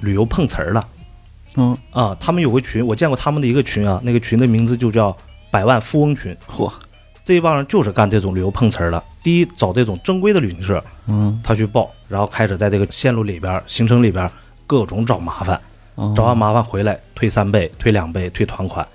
[0.00, 0.86] 旅游碰瓷儿了。
[1.56, 5.16] 嗯，啊，他们有个群，我见过他们的一个群啊，那个群的名字就叫
[5.50, 6.70] “百万富翁群嚯，”。
[7.24, 9.02] 这一帮人就是干这种旅游碰瓷儿的。
[9.22, 14.30] 第一，找这种正规的旅行社，嗯，他去报，然后开始在这个线路里边、行程里边
[14.66, 15.58] 各种找麻烦，
[15.94, 18.86] 哦找完麻烦回来退三倍、退两倍、退团款。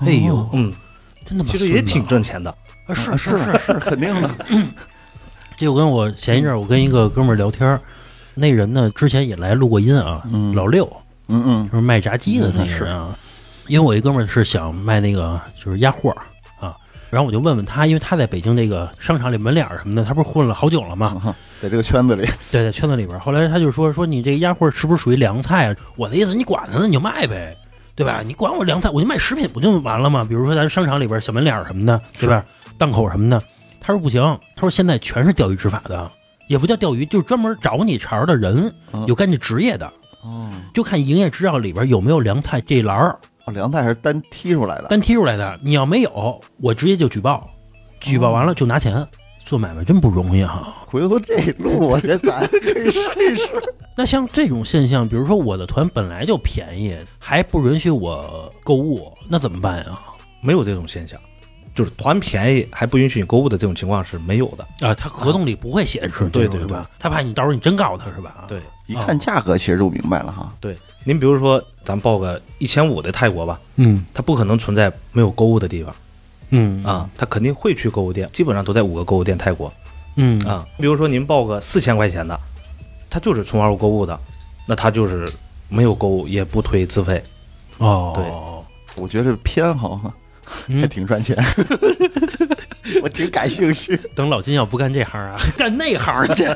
[0.00, 0.72] 哎呦哦，嗯，
[1.24, 2.50] 真的吗其实也挺挣钱的。
[2.86, 2.94] 啊！
[2.94, 4.30] 是是是是，肯定的，
[5.58, 7.80] 这我跟我前一阵儿我跟一个哥们儿聊天儿，
[8.34, 10.90] 那人呢之前也来录过音啊，嗯老六
[11.28, 13.16] 嗯嗯就是卖炸鸡的那个人啊。
[13.66, 16.16] 因为我一哥们儿是想卖那个就是鸭货儿
[16.58, 16.74] 啊，
[17.10, 21.20] 然后我就问问他，因为他在北京这个商场里门脸儿什么的，他不是混了好久了吗？
[21.22, 23.20] 啊，在这个圈子里，对，在圈子里边儿。
[23.20, 25.76] 后来他就说说你这个鸭货是不是属于凉菜啊？
[25.96, 27.54] 我的意思，你管他呢，你就卖呗，
[27.94, 28.22] 对吧？
[28.24, 30.24] 你管我凉菜，我就卖食品不就完了吗？
[30.26, 32.42] 比如说咱商场里边儿小门脸儿什么的，对吧？
[32.78, 33.38] 档口什么的。
[33.80, 34.22] 他说不行，
[34.56, 36.10] 他说现在全是钓鱼执法的，
[36.46, 39.92] 也不叫钓鱼，就是专门找你茬儿的人，嗯有干这职业的，
[40.28, 45.58] 哦，就看营业执照里边有没有凉菜这栏儿哦凉菜还是单踢出来的，单踢出来的。
[45.62, 47.48] 你要没有，我直接就举报，
[48.00, 49.06] 举报完了就拿钱。
[49.44, 50.74] 做买卖真不容易哈。
[50.84, 53.48] 回头这路我觉得咱可以试一试。
[53.96, 59.98] 那像这种现象，比如说我的团本来就便宜，还不允许我购物，那怎么办呀？
[60.42, 61.18] 没有这种现象，
[61.74, 64.86] 就是团便宜还不允许你购物的这种情况是没有的。
[64.86, 66.90] 啊，他合同里不会显示对对这种是吧？
[66.98, 68.44] 他怕你到时候你真告他是吧？
[68.46, 70.52] 对一看价格，其实就明白了哈。
[70.58, 74.04] 对，您比如说咱报个一千五的泰国吧，嗯。
[74.12, 75.94] 它不可能存在没有购物的地方。
[76.50, 76.82] 嗯。
[76.82, 79.72] 啊，它肯定会去购物店，基本上都在五个购物店泰国。
[80.16, 80.38] 嗯。
[80.46, 80.66] 啊。
[80.78, 82.38] 比如说您报个四千块钱的，
[83.08, 84.18] 它就是纯玩物购物的，
[84.66, 85.24] 那它就是
[85.68, 87.22] 没有购物，也不推自费。
[87.76, 88.12] 哦。
[88.16, 88.24] 对。
[88.96, 90.12] 我觉得偏好哈，
[90.48, 91.36] 还嗯，挺赚钱，
[93.02, 93.98] 我挺感兴趣。
[94.14, 96.48] 等老金要不干这行啊，干那行去。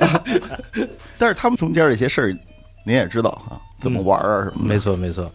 [1.19, 2.37] 但是他们中间这些事儿，
[2.85, 4.65] 您也知道啊，怎么玩啊什么的。
[4.65, 5.31] 没错没错，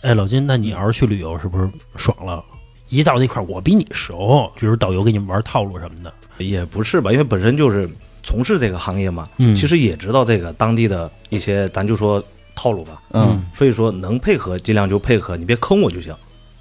[0.00, 2.42] 哎，老金，那你要是去旅游，是不是爽了？
[2.88, 6.12] 一到那块儿，我比你熟，比如导游给你们玩套路什么的。
[6.38, 7.88] 也不是吧，因为本身就是
[8.22, 12.22] 从事这个行业嘛，嗯其实也知道这个当地的一些，咱就说
[12.54, 13.02] 套路吧。
[13.12, 16.14] 嗯，所以说能配合尽量就配合，你别坑我就行。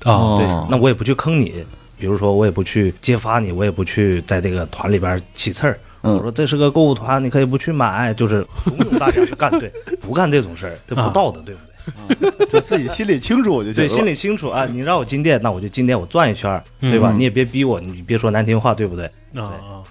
[0.06, 1.54] 哦，对哦，那我也不去坑你，
[1.98, 5.80] 比如说我也不去揭发你，我也不去在这个团里边起刺儿。
[6.02, 12.48] 我嗯，说这是个购物团，你可以不去买，就是怂恿大家去干，对，不干这种事儿，这不道德，对不对？
[12.52, 13.88] 就自己心里清楚，我就对。
[13.90, 17.12] 心里清楚啊，你让我进店，那我就进店，我转一圈对吧？
[17.14, 19.06] 嗯你也别逼我，你别说难听话，对不对？
[19.36, 19.84] 啊啊！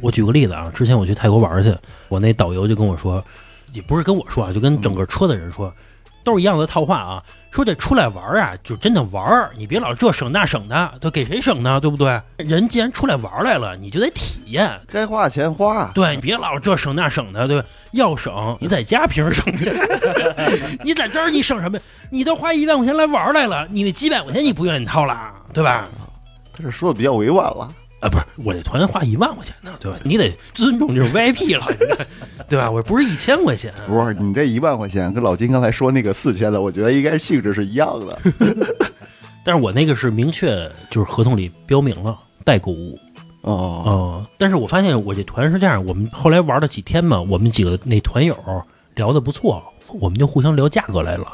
[0.00, 1.74] 我举个例子啊，之前我去泰国玩去，
[2.08, 3.24] 我那导游就跟我说，
[3.72, 5.72] 也不是跟我说啊，就跟整个车的人说，
[6.24, 7.22] 都是一样的套话啊。
[7.52, 11.78] 说这出来玩啊，就真的玩儿，你别老这省那省的，都给谁省呢？
[11.78, 12.20] 对不对？
[12.38, 14.68] 人既然出来玩来了，你就得体验。
[14.88, 15.88] 该花钱花。
[15.94, 17.68] 对，你别老这省那省的，对吧？
[17.92, 19.72] 要省，你在家凭什么省去？
[20.82, 21.78] 你在这儿你省什么？
[22.10, 25.88] 你都花一万块钱来玩来了，你那几百块钱你不愿意掏了，对吧？
[26.56, 27.68] 他这说的比较委婉了。
[28.04, 29.98] 啊，不是，我这团花一万块钱呢，对吧？
[30.04, 31.66] 你得尊重这种 VIP 了，
[32.48, 32.70] 对吧？
[32.70, 38.18] 我不是一千块钱，不是你这一万块钱，跟老金刚才说那个四千的，我觉得应该性质是一样的。
[39.42, 42.98] 但是我那个是明确就是合同里标明了代购物，
[43.40, 48.36] 哦，哦、但是我发现我这团是这样，我们后来玩了几天嘛，我们几个那团友
[48.96, 51.26] 聊得不错，我们就互相聊价格来了，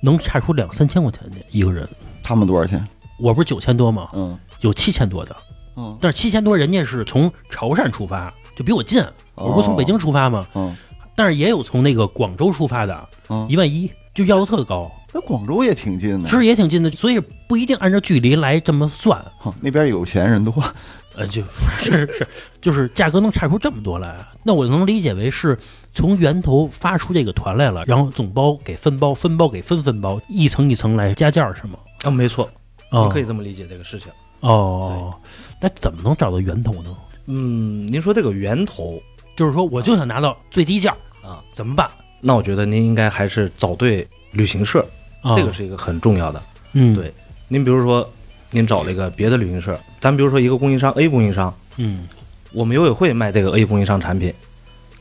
[0.00, 1.88] 能差出两三千块钱去一个人。
[2.20, 2.84] 他们多少钱？
[3.18, 4.08] 我不是九千多吗？
[4.14, 5.36] 嗯有七千多的，
[5.76, 10.44] 嗯，但是七千多人家是从潮汕出发，就比我近，我不是从北京出发吗？
[10.54, 10.74] 嗯
[11.14, 19.22] 但是也有从那个广州出发的，嗯，一万一就要的特高，那广州也挺近的，是也挺近的，所以不一定按照距离来这么算。
[19.36, 20.54] 哼那边有钱人多。
[21.14, 21.48] 呃，就是
[21.90, 22.28] 是是，
[22.62, 25.58] 就是价格能差出这么多来，那我能理解为是
[25.92, 31.78] 从源头发出这个团来了，然后总包给分包，分包给分分包，一层一层来加价是吗？
[32.04, 32.48] 啊，没错，
[32.90, 34.10] 哦你可以这么理解这个事情。
[34.42, 35.14] 哦，
[35.60, 36.94] 那怎么能找到源头呢？
[37.26, 39.00] 嗯，您说这个源头
[39.34, 41.88] 就是说，我就想拿到最低价啊，怎么办？
[42.20, 44.84] 那我觉得您应该还是找对旅行社，
[45.22, 46.42] 啊这个是一个很重要的。
[46.72, 47.12] 嗯，对
[47.48, 48.08] 您比如说，
[48.50, 52.08] 您找了一个别的旅行社，咱比如说一个供应商 A 供应商，嗯
[52.52, 54.34] 我们游委会卖这个 A 供应商产品，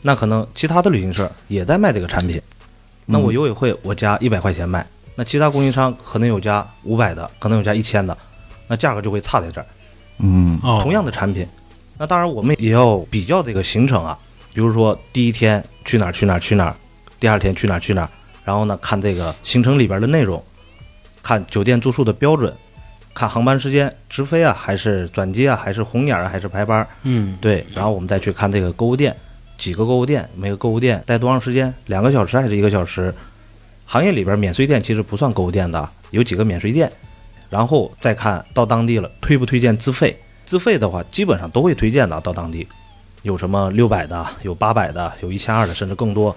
[0.02, 2.42] 那可能其他的旅行社也在卖这个产品，
[3.06, 8.18] 那我嗯游委会我加一百块钱卖，那其他供应商可能有加五百的，可能有加一千的，
[8.72, 9.68] 那价格就会差在这儿。
[10.20, 11.46] 嗯哦，同样的产品，
[11.98, 14.18] 那当然我们也要比较这个行程啊，
[14.54, 16.76] 比如说第一天去哪儿去哪儿去哪儿，
[17.20, 18.10] 第二天去哪儿去哪儿，
[18.46, 20.42] 然后呢看这个行程里边的内容，
[21.22, 22.56] 看酒店住宿的标准，
[23.14, 29.14] 看航班时间直飞啊还是转机啊还是红眼儿啊还是排班儿，嗯对，然后我们再去看这个购物店，
[29.58, 33.14] 几个购物店，每个购物店待多长时间，两个小时还是一个小时？
[33.86, 36.90] 行业里边免税店其实不算购物店的，有几个免税店，
[37.52, 40.20] 然后再看到当地了推不推荐自费。
[40.44, 42.20] 自费的话，基本上都会推荐的。
[42.22, 42.68] 到当地，
[43.22, 46.36] 有什么六百的，有八百的，有一千二的，甚至更多。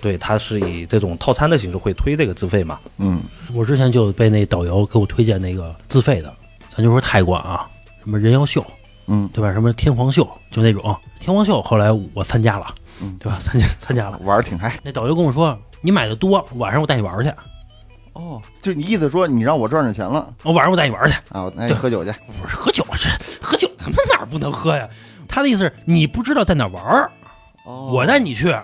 [0.00, 2.80] 对，它是以这种套餐的形式会推这个自费嘛。
[2.98, 3.22] 嗯
[3.54, 6.34] 我之前就被那导游给我推荐那个自费的，
[6.68, 7.68] 咱就说泰国啊，
[8.02, 8.64] 什么人妖秀，
[9.06, 9.52] 嗯，对吧？
[9.52, 13.38] 什么天皇秀，就那种天皇秀，后来我参加了，嗯对吧？
[13.40, 14.18] 参加参加了。
[14.24, 14.78] 玩儿挺嗨。
[14.82, 17.30] 那导游跟我说，你买的多，晚上我带你玩儿去。
[18.12, 21.14] 哦，就你意思说你让我赚着钱了我晚上我带你玩去。
[21.30, 21.42] 啊？
[21.42, 22.10] 我带你喝酒去。
[22.26, 23.08] 我说喝酒这
[23.40, 24.88] 喝酒他妈哪儿不能喝呀？
[25.28, 27.10] 他的意思是你不知道在哪儿玩儿，
[27.64, 28.54] 哦我带你去，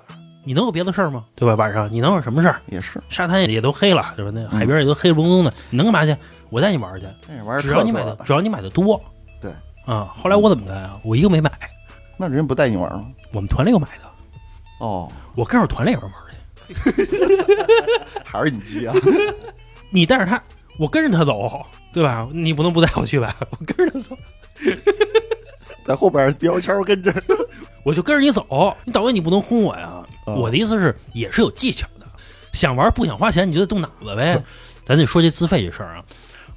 [0.44, 1.24] 你能有别的事儿吗？
[1.34, 1.54] 对吧？
[1.54, 2.60] 晚上你能有什么事儿？
[2.66, 4.32] 也是，沙滩也都黑了，对吧？
[4.34, 6.16] 那海边也都黑不隆咚的，你能干嘛去？
[6.50, 9.00] 我带你玩儿去，这玩意儿只要你买的，只要你买的多。
[9.40, 9.52] 对
[9.84, 10.98] 啊，后来我怎么干啊？
[11.04, 11.50] 我一个没买，
[12.16, 13.06] 那人不带你玩吗？
[13.32, 14.04] 我们团里有买的，
[14.80, 16.12] 哦，我跟着团里人玩。
[18.24, 18.94] 还是你急啊？
[19.90, 20.42] 你带着他，
[20.78, 22.28] 我跟着他走，对吧？
[22.32, 23.34] 你不能不带我去吧？
[23.50, 24.16] 我跟着他走，
[25.84, 27.12] 在后边标签跟着。
[27.84, 28.76] 我就跟着你走。
[28.84, 30.04] 你导演你不能轰我呀！
[30.26, 32.06] 哦我的意思是，也是有技巧的。
[32.52, 34.42] 想玩不想花钱，你就得动脑子呗。
[34.84, 36.04] 咱得说这自费这事儿啊。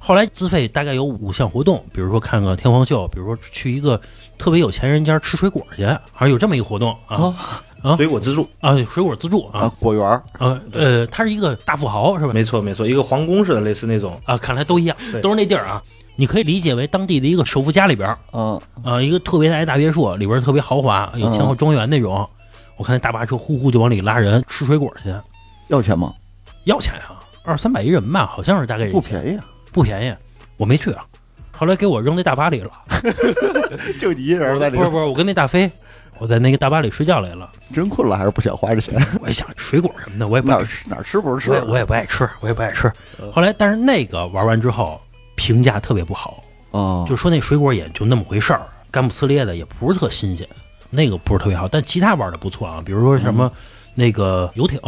[0.02, 4.00] 后来自费大概有五项活动，比如说看个天皇秀，比如说去一个
[4.38, 7.36] 特别有钱人家吃水果去，好像有这么一个活动啊
[7.82, 9.60] 啊水果自助，啊，水果自助啊。
[9.60, 10.22] 啊，果园儿。
[10.38, 12.32] 啊呃，他是一个大富豪是吧？
[12.32, 14.18] 没错没错，一个皇宫似的，类似那种。
[14.24, 15.82] 啊，看来都一样，都是那地儿啊。
[16.16, 22.28] 你可以理解为当地的一个首富家里边儿嗯，啊，一个特别大的大别墅，里边儿特别豪华，有前后庄园那种。
[22.76, 25.14] 我看那大巴车呼呼就往里拉人，吃水果去，
[25.68, 26.12] 要钱吗？
[26.64, 30.14] 要钱啊，二三百一人吧，好像是大概这不便宜啊，不便宜，
[30.56, 31.04] 我没去啊。
[31.52, 32.70] 后来给我扔那大巴里了，
[34.00, 35.70] 就你一人在里边，不是不是，我跟那大飞，
[36.18, 37.50] 我在那个大巴里睡觉来了。
[37.74, 38.94] 真困了还是不想花这钱？
[39.20, 42.90] 我也想水果什么的，我也不哪爱吃哪儿吃不是吃我也不爱吃，我也不爱吃。
[43.32, 44.98] 后来，但是那个玩完之后
[45.36, 50.48] 评价特别不好，哦，就说那水果也就那么回事儿，干不呲咧的，也不是特新鲜，
[50.88, 51.68] 那个不是特别好。
[51.68, 53.52] 但其他玩的不错啊，比如说什么、
[53.94, 54.80] 那个游艇、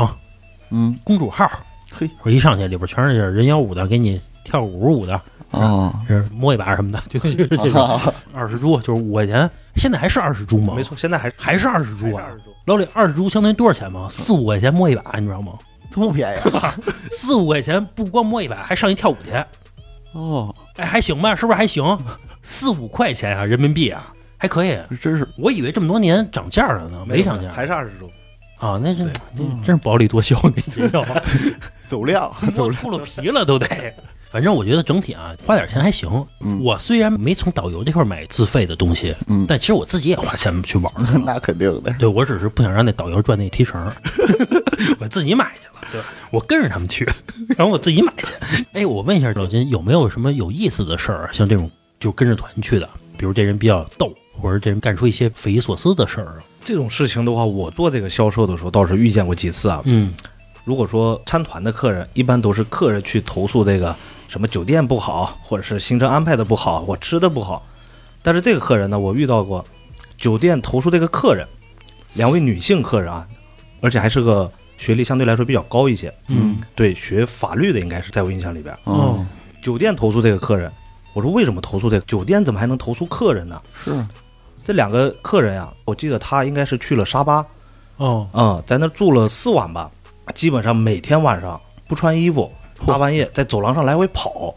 [0.70, 1.50] 嗯公主号，
[1.92, 10.74] 嘿，我一上去里边全是人妖舞的，给你跳舞舞的，哦，是摸一把什么的， 就就是这种啊 二十铢就是五块钱，现在还是二十铢吗？
[10.76, 12.26] 没，错，现在还还是二十铢啊。
[12.66, 14.08] 老李，二十铢相当于多少钱吗？
[14.10, 15.52] 四五块钱摸一把，你知道吗？
[15.90, 16.74] 这么便宜啊？
[17.10, 19.32] 四五块钱不光摸一把，还上一跳舞去，
[20.12, 21.34] 哦，哎，还行吧？
[21.34, 21.98] 是不是还行？
[22.42, 24.78] 四五块钱啊，人民币啊，还可以。
[25.00, 28.10] 真是我以为这么多年涨价了呢，没涨价还是二十铢。
[28.58, 31.16] 啊，那真对那真是薄利多销你知道吗，
[31.88, 33.66] 走量，走秃了皮了都得。
[34.32, 36.08] 反正我觉得整体啊，花点钱还行。
[36.40, 41.04] 嗯我虽然没从导游这块买自费的东西，嗯，但其实我自己也花钱去玩儿。
[41.24, 43.92] 那肯定的，对我只是不想让那导游赚那提成，
[44.98, 46.06] 我自己买去了，对吧？
[46.30, 47.04] 我跟着他们去，
[47.58, 48.64] 然后我自己买去。
[48.72, 51.28] 哎，我问一下老金，有没有什么有意思的事儿？
[51.32, 56.34] 像这种就跟着团去的，比如这人比较逗，或者这人干出一些匪夷所思的事儿啊？
[56.64, 59.82] 这种事情的话，我做这个销售的时候倒是遇见过几次啊。
[59.84, 60.14] 嗯
[60.64, 63.94] 如果说参团的客人，一般都是客人去投诉这个
[64.32, 67.62] 什么酒店不好，或者是行程安排的不好，我吃的不好。
[68.22, 69.62] 但是这个客人呢，我遇到过，
[70.16, 71.46] 酒店投诉这个客人，
[72.14, 73.28] 两位女性客人啊，
[73.82, 78.74] 而且还是个学历相对来说比较高一些，嗯对，学法律的应该是在我印象里边。
[78.84, 79.22] 哦，
[79.62, 80.72] 酒店投诉这个客人，
[81.12, 82.42] 我说为什么投诉这个酒店？
[82.42, 83.60] 怎么还能投诉客人呢？
[83.84, 83.92] 是
[84.64, 87.44] 这两个客人呀、我记得他应该是去了沙巴，
[87.98, 89.90] 哦嗯，在那住了四晚吧，
[90.34, 92.50] 基本上每天晚上不穿衣服，
[92.86, 94.54] 大半夜在走廊上来回跑，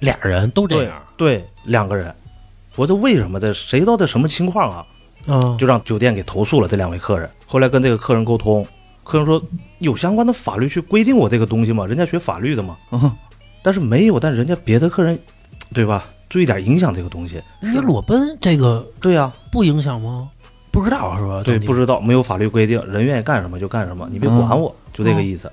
[0.00, 2.14] 俩人都这样，对，两个人。
[2.76, 4.86] 我这为什么这谁知道这什么情况啊？
[5.26, 7.28] 嗯，就让酒店给投诉了这两位客人。
[7.46, 8.66] 后来跟这个客人沟通，
[9.02, 9.42] 客人说
[9.78, 11.86] 有相关的法律去规定我这个东西吗？
[11.86, 13.10] 人家学法律的嘛，嗯
[13.62, 15.18] 但是没有，但人家别的客人，
[15.72, 16.04] 对吧？
[16.28, 17.40] 注意点影响这个东西。
[17.60, 20.28] 人家裸奔这个对呀、不影响吗？
[20.72, 21.42] 不知道是吧？
[21.44, 25.50] 对，不知道，没有法律规定，人愿意干什么就干什么，你别管我，就这个意思。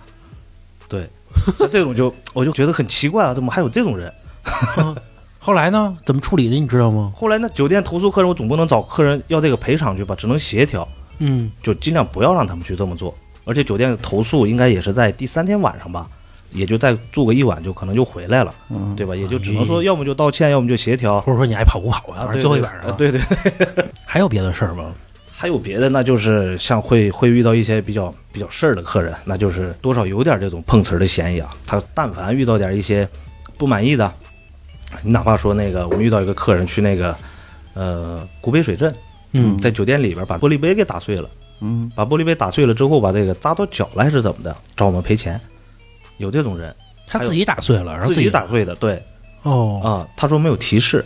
[0.89, 1.07] 对，
[1.59, 4.11] 那这种就我就觉得很奇怪啊，怎么还有这种人？
[5.43, 5.95] 后来呢？
[6.05, 6.55] 怎么处理的？
[6.59, 7.11] 你知道吗？
[7.15, 13.15] 后来呢，酒店投诉客人，我总不能找客人要这个赔偿去吧，只能协调，嗯，就尽量不要让他们去这么做。
[13.43, 16.07] 而且酒店投诉应该也是在第三天晚上吧，
[16.51, 19.15] 也就再住个一晚就可能就回来了，嗯，对吧？
[19.15, 21.19] 也就只能说要么就道歉，要么就协调。
[21.21, 22.29] 或者说你爱跑不跑啊？
[22.33, 22.89] 最后一晚上了。
[22.89, 23.19] 呃对对，
[24.05, 24.93] 还有别的事儿吗？
[25.41, 31.49] 还有别的，那就是像会会遇到一些比较比较事儿的客人，那就是多少有点这种碰瓷儿的嫌疑啊。
[31.65, 33.09] 他但凡遇到点一些
[33.57, 34.13] 不满意的，
[35.01, 37.17] 你哪怕说那个我们遇到一个客人去那个
[37.73, 38.93] 呃古北水镇，
[39.31, 41.27] 嗯，在酒店里边把玻璃杯给打碎了，
[41.61, 45.41] 嗯，把玻璃杯打碎了之后，把这个扎到脚了还是怎么的，找我们赔钱。
[46.17, 46.71] 有这种人
[47.07, 49.03] 他自己打碎了，然后自己己打碎的，对。
[49.41, 51.03] 哦，啊、他说没有提示。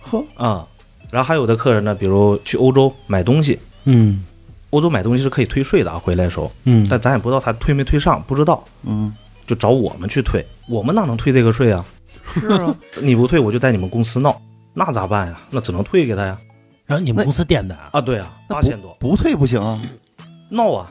[0.00, 0.64] 呵，啊、
[1.12, 4.24] 然后还有的客人呢，比如去欧洲买东西，嗯。
[4.70, 9.12] 欧洲买东西是可以退税的啊，回来的时候，嗯，但咱也不知道他退没退上，不知道，嗯，
[9.46, 11.84] 就找我们去退，我们哪能退这个税啊？
[12.32, 14.34] 是啊， 你不退，我就在你们公司闹，
[14.72, 15.38] 那咋办呀？
[15.50, 16.38] 那只能退给他呀。
[16.86, 19.78] 然后你们公司垫的啊，啊，对啊，八千多，不退不行啊，
[20.48, 20.90] 闹啊，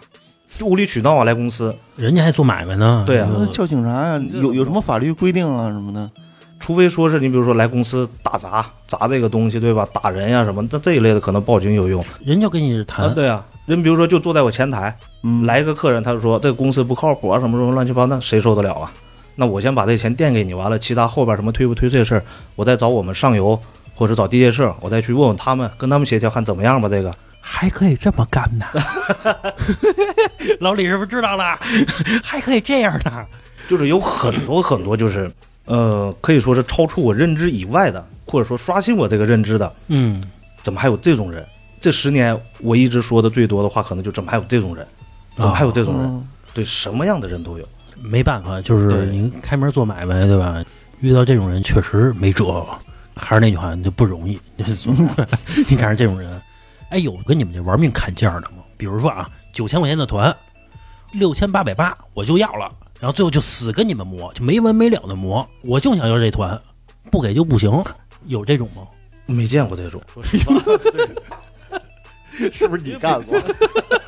[0.60, 3.04] 就无理取闹啊，来公司，人家还做买卖呢。
[3.08, 3.28] 对啊。
[3.52, 6.08] 叫警察呀，你这有有什么法律规定啊什么的？
[6.62, 9.86] 除非说是你比如说来公司打砸砸这个东西，对吧？
[9.92, 12.86] 打人呀什么，那这一类的可能报警有用人就跟你啊。
[12.88, 18.92] 谈，对啊，人比如说就坐在我前台，嗯，来一个客人，他就说这个公司不靠谱啊，什么什么乱七八糟，那谁受得了啊？
[19.36, 22.24] 那我先把这钱垫给你，完了，其他后边什么退不退这事儿，
[22.56, 23.60] 我再找我们上游
[23.96, 26.88] 或者找地接社，我再去问问他们，跟他们协调看怎么样吧。
[26.90, 28.66] 这个还可以这么干呢。
[30.60, 31.58] 老李是不是知道了？
[32.24, 33.12] 还可以这样的。
[33.70, 35.32] 就是有很多很多，就是
[35.66, 40.22] 呃，可以说是超出我认知以外的，或者说刷新我这个认知的，嗯，
[40.64, 41.46] 怎么还有这种人？
[41.80, 44.86] 这十年我一直说的最多的话，可能就怎么还有这种人？
[45.36, 46.08] 怎么还有这种人？
[46.08, 47.66] 嗯对，什么样的人都有。
[48.02, 50.64] 没办法，就是对你开门做买卖，对吧？
[51.00, 52.66] 遇到这种人确实没辙。
[53.16, 54.40] 还是那句话，就不容易。
[54.58, 56.42] 你看上这种人，
[56.90, 58.58] 哎，有跟你们这玩命砍价的吗？
[58.78, 60.36] 比如说啊，九千块钱的团，
[61.12, 62.70] 六千八百八我就要了，
[63.02, 66.58] 然后最后就死跟你们磨，就没完没了的磨，我就想要这团，
[67.10, 67.84] 不给就不行。
[68.28, 68.84] 有这种吗？
[69.26, 70.56] 没见过这种，说实话，
[72.52, 73.38] 是不是你干过？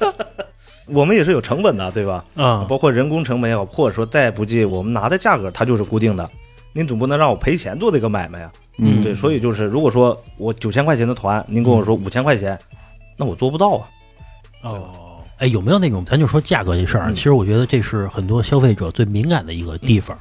[0.88, 2.24] 我们也是有成本的，对吧？
[2.36, 6.30] 啊，包括人工成本也好，或者说再不济，我们拿的价格它就是固定的，
[6.72, 8.52] 您总不能让我赔钱做这个买卖呀。
[8.78, 12.60] 嗯对，所以就是如果说我九千块钱的团，您跟我说五千块钱，
[13.18, 13.90] 那我做不到啊。
[14.62, 14.90] 哦，
[15.44, 20.18] 哎，有没有那种，咱就说价格这事儿，嗯其实我觉得这是很多消费者最敏感的一个地方。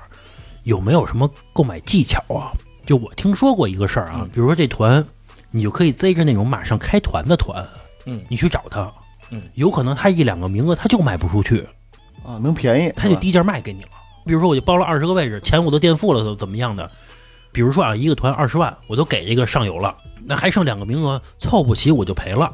[0.64, 2.50] 有没有什么购买技巧啊？
[2.84, 5.04] 就我听说过一个事儿啊嗯，比如说这团，
[5.52, 7.64] 你就可以逮着那种马上开团的团，
[8.06, 8.92] 嗯你去找他，
[9.30, 11.64] 嗯，有可能他一两个名额他就卖不出去，
[12.24, 13.90] 啊，能便宜，他就低价卖给你了。
[14.26, 16.90] 比如说我就包了二十个位置，钱我都垫付了，怎怎么样的？
[17.52, 22.52] 比如说啊，一个团二十万，我都给这个上游了，那还剩两个名额，凑不齐我就赔了，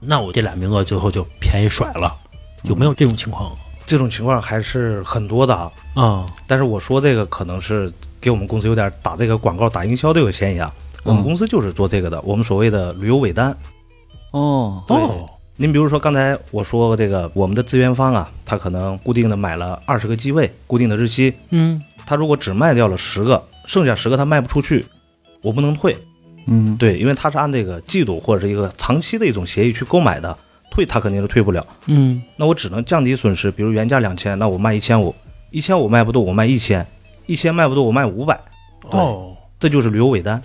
[0.00, 2.16] 那我这俩名额最后就便宜甩了，
[2.62, 3.52] 有没有这种情况
[3.84, 5.70] 这种情况还是很多的啊。
[5.94, 6.26] 啊？
[6.46, 10.72] 但是我说这个可能是给我们公司有点打这个广告、打营销的有嫌疑啊。
[11.04, 13.56] 我们嗯公司就是做这个的，我们所谓的旅游尾单。
[14.32, 24.86] 哦，对哦，您比如说刚才我说这个，我们的资源方啊，他可能固定的买了二十个机位，固定的日期，嗯，他如果只卖掉了十个，剩下十个他卖不出去，
[25.42, 25.98] 我不能退。
[26.52, 30.36] 嗯，对，因为他是按这个季度或者是一个长期的一种协议去购买的，
[30.70, 31.64] 退他肯定是退不了。
[31.86, 35.14] 嗯，那我只能降低损失，比如原价两千，那我卖一千五，
[35.50, 36.84] 一千五卖不动，我卖一千，
[37.26, 38.38] 一千卖不动，我卖五百，
[38.90, 40.42] 哦，这就是旅游尾单。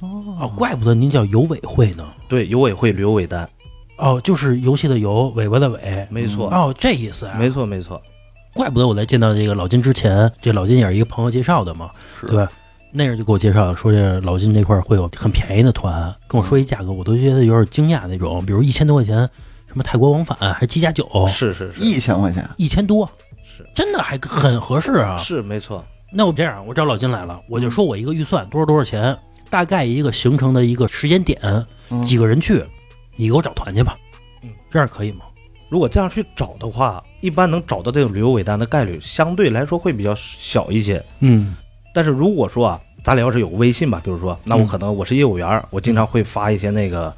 [0.00, 2.04] 哦，怪不得您叫游委会呢。
[2.28, 3.48] 对，游委会旅游尾单，
[3.96, 6.06] 哦，就是游戏的游，尾巴的尾。
[6.10, 7.36] 没错，哦，这意思啊。
[7.38, 8.02] 没错，没错。
[8.52, 12.48] 怪不得我在见到这个老金之前，这老金也是一个朋友介绍的嘛，是对吧？
[12.96, 19.16] 那人就给我介绍说，这老金这块儿会有很便宜的团，跟我说一价格，我都觉得有点惊讶那种，比如一千多块钱，
[19.66, 23.04] 什么泰国往返还是机加酒，是是是一千块钱，一千多，
[23.42, 25.16] 是真的还很合适啊。
[25.16, 25.84] 是没错。
[26.12, 29.18] 那我这样，我找老金来了，我就说我一个预算多少多少钱，
[29.50, 31.40] 大概一个行程的一个时间点，
[31.90, 32.64] 嗯几个人去，
[33.16, 33.98] 你给我找团去吧。
[34.42, 35.24] 嗯，这样可以吗？
[35.68, 41.04] 如果这样去找的话，一般能找到这种旅游尾单的概率相对来说会比较小一些。
[41.18, 41.56] 嗯
[41.94, 44.66] 但是如果说啊，咱俩要是有微信吧，比如说，那我嗯。
[44.66, 47.14] 可能我是业务员儿，我经常会发一些那个、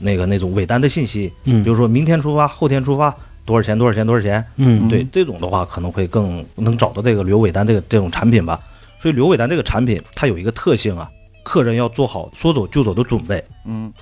[0.00, 3.14] 那个那种尾单的信息，嗯，比如说明天出发，后天出发，
[3.44, 4.44] 多少钱多少钱多少钱。
[4.56, 4.88] 嗯。
[4.88, 8.60] 对这种的话，可能会更能找到这个旅游尾单这个这种产品吧。
[8.98, 11.08] 所以旅游尾单这个产品，它有一个特性啊，
[11.44, 13.92] 客人要做好说走就走的准备，嗯。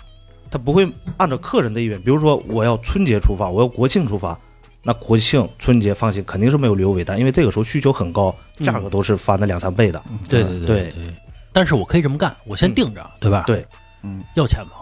[0.51, 4.39] 他不会按照客人的意愿，比如说我要春节出发，我要国庆出发，
[4.85, 10.01] 那国庆春节放心肯定是没有旅游尾单，因为这个时候需求很高，嗯价格都是翻了两三倍的。
[10.11, 11.15] 嗯对对对对。
[11.53, 13.45] 但是我可以这么干，我先嗯定着，对吧？
[13.47, 13.67] 对，
[14.03, 14.73] 嗯要钱吗？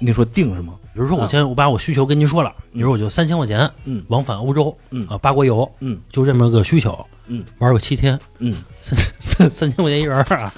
[0.00, 0.74] 你说定是吗？
[0.92, 10.52] 比如说我啊先我把我需求跟您说了，你说我就三千块钱，嗯往返欧洲，嗯啊，八国游，嗯就这么个需求，嗯，玩个七天，嗯， 三三三千块钱一人儿啊，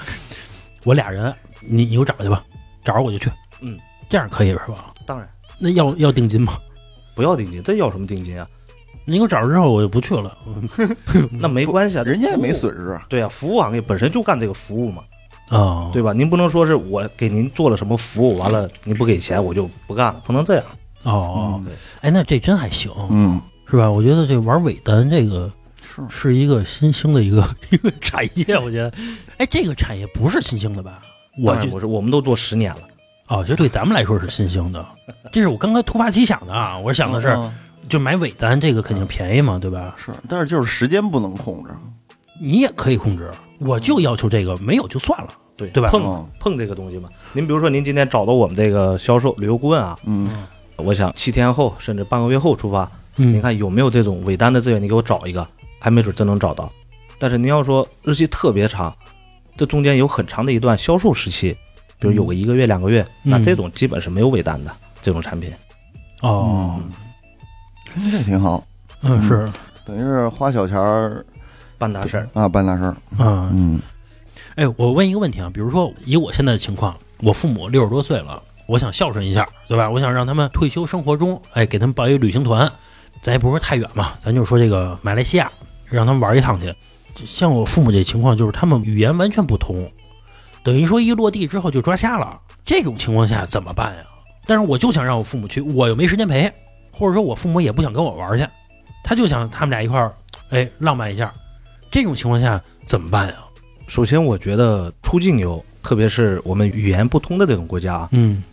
[0.85, 2.45] 我俩人，你你给我找去吧，
[2.85, 3.31] 找着我就去，
[3.61, 3.79] 嗯，
[4.09, 4.93] 这样可以是吧？
[5.07, 5.29] 当然
[5.59, 6.59] 那要要定金吗？
[7.15, 8.47] 不要定金，这要什么定金啊？
[9.11, 10.37] 你给我找着之后我就不去了，
[11.33, 12.53] 那没关系啊，人家也没。
[12.53, 13.05] 损失啊。
[13.09, 15.03] 对啊，服务行业本身就干这个服务嘛，
[15.49, 16.13] 哦，对吧？
[16.13, 20.65] 您不能说是我给您做了什么服务，完了您不给钱我就不干了，不能这样。
[21.03, 23.91] 哦，嗯哎，那这真还行，嗯，是吧？
[23.91, 25.51] 我觉得这玩尾单这个
[25.83, 28.93] 是是一个新兴的一个 一个产业，我觉得，
[29.39, 31.01] 哎，这个产业不是新兴的吧？
[31.43, 32.81] 我就当然不是，我们都做十年了。
[33.29, 34.85] 哦，就对咱们来说是新兴的，
[35.33, 36.77] 这是我刚才突发奇想的啊！
[36.79, 37.53] 我想的是，嗯
[37.91, 39.95] 就买尾单这个肯定便宜嘛，对吧？
[40.03, 41.71] 是，但是就是时间不能控制。
[42.41, 45.29] 你也可以控制，我就要求这个，没有就算了。
[45.57, 47.11] 对对吧碰嗯碰这个东西嘛。
[47.35, 50.33] 您比如说，您今天找到我们这个销售旅游顾问啊，嗯
[50.77, 54.83] 我想七天后甚至半个月后出发，嗯，您看有没有这种尾单的资源？
[54.83, 55.47] 你给我找一个，
[55.79, 56.73] 还没准真能找到。
[57.19, 58.95] 但是您要说日期特别长，
[59.55, 61.55] 这中间有很长的一段销售时期，
[61.99, 65.53] 比如有个一个月、两个月，嗯那这种基本是没有尾单的这种产品。
[66.23, 66.91] 哦，嗯，
[68.11, 68.63] 这挺好，
[69.03, 69.51] 嗯，是，
[69.85, 71.25] 等于是花小钱儿
[71.79, 72.97] 办大事儿，啊办大事儿。
[73.19, 73.81] 嗯，嗯
[74.57, 79.89] 哎，我问一个问题啊，比如说以我现在的情况，我父母六十多岁了，我想孝顺一下，对吧？
[79.89, 82.71] 我想让他们退休生活中，哎，给他们报一个旅行团，
[83.23, 85.51] 咱也不是说太远嘛，咱就说这个马来西亚，
[85.87, 86.75] 让他们玩一趟去。
[87.15, 89.91] 就像我父母这情况，就是他们语言完全不通，
[90.63, 92.39] 等于说一落地之后就抓瞎了。
[92.65, 94.03] 这种情况下怎么办呀？
[94.47, 96.53] 但是我就想让我父母去，我又没时间陪，
[97.01, 98.47] 或者说我父母也不想跟我玩去，
[99.03, 100.13] 他就想他们俩一块儿，
[100.51, 101.33] 哎，浪漫一下。
[101.91, 103.35] 这种情况下怎么办呀？
[103.89, 108.45] 首先我觉得出境游，特别是我们语言不通的这种国家啊，嗯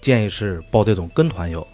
[0.00, 1.66] 建议是报这种跟团游。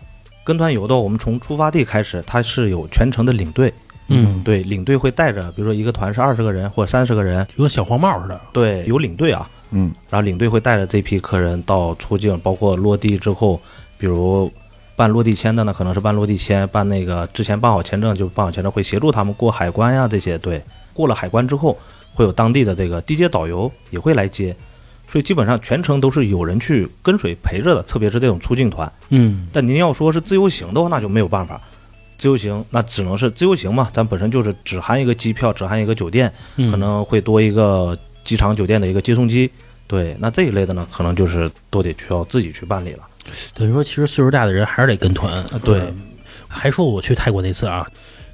[0.42, 3.70] 跟团游的，我们从出发地开始，它是有全程的领队，
[4.08, 8.40] 嗯，对，领队会带着，比如说一个团是二十个人或者三十个人，有个小黄帽似的。
[8.54, 13.60] 对，有领队啊，嗯然后领队会带着这批客人到出境，包括落地之后，
[13.98, 14.50] 比如
[15.02, 20.38] 办落地签的呢，可能是办落地签，办那个之前办好签证就办好签证，会协助他们过海关呀这些。
[20.38, 20.62] 对，
[20.94, 21.76] 过了海关之后，
[22.14, 24.54] 会有当地的这个地接导游也会来接，
[25.08, 28.92] 所以基本上全程都是有人去跟随陪着的，特别是这种出境团。
[29.08, 31.60] 嗯但您要说是自由行的话，那就没有办法。
[32.16, 39.50] 自由行那只能是自由行嘛，咱本身就是只含一个机票，只含一个酒店，嗯，可能会多一个机场酒店的一个接送机。
[39.88, 43.02] 对，那这一类的呢，可能就是都得需要自己去办理了。
[43.54, 45.44] 等于说，其实岁数大的人还是得跟团。
[45.62, 45.96] 对嗯
[46.54, 47.86] 还说我去泰国那次啊，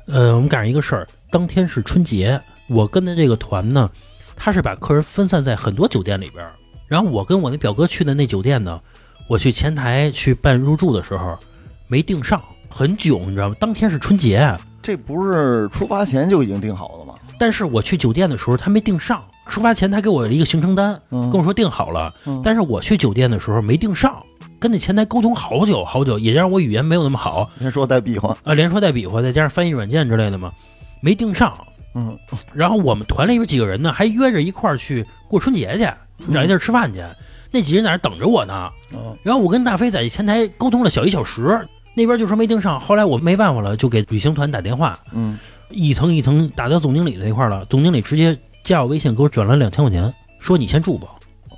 [0.07, 3.89] 呃，我们赶上一个事儿，当天是春节，我跟的这个团呢，
[4.35, 6.53] 他是把客人分散在很多酒店里边儿，
[6.89, 8.81] 然后我跟我那表哥去的那酒店呢，
[9.29, 11.39] 我去前台去办入住的时候
[11.87, 13.55] 没订上，很久，你知道吗？
[13.61, 17.15] 当天是春节，啊这不是出发前就已经订好了吗？
[17.39, 24.21] 但是我去酒店的时候他没订上，出发前他给我一个行程单，嗯跟我说订好了，嗯但是我去酒店的时候没订上，
[24.61, 30.53] 跟那前台沟通好久好久，也加上我语言没有那么好，连说带比划，啊，连说带比划，再加上翻译软件之类的嘛，
[31.01, 31.53] 没订上。
[31.95, 32.17] 嗯
[32.53, 37.03] 然后我们团里边几个人呢，还约着一块儿去过春节去，找一地儿吃饭去。
[37.51, 38.71] 那几个人在那等着我呢。
[38.93, 42.79] 嗯然后我跟大飞在前台沟通了小一小时，那边就说没订上。
[42.79, 45.39] 后来我没办法了，就给旅行团打电话，嗯，
[45.71, 47.65] 一层一层打到总经理那块儿了。
[47.65, 51.09] 总经理直接加我微信，给我转了两千块钱，说你先住吧，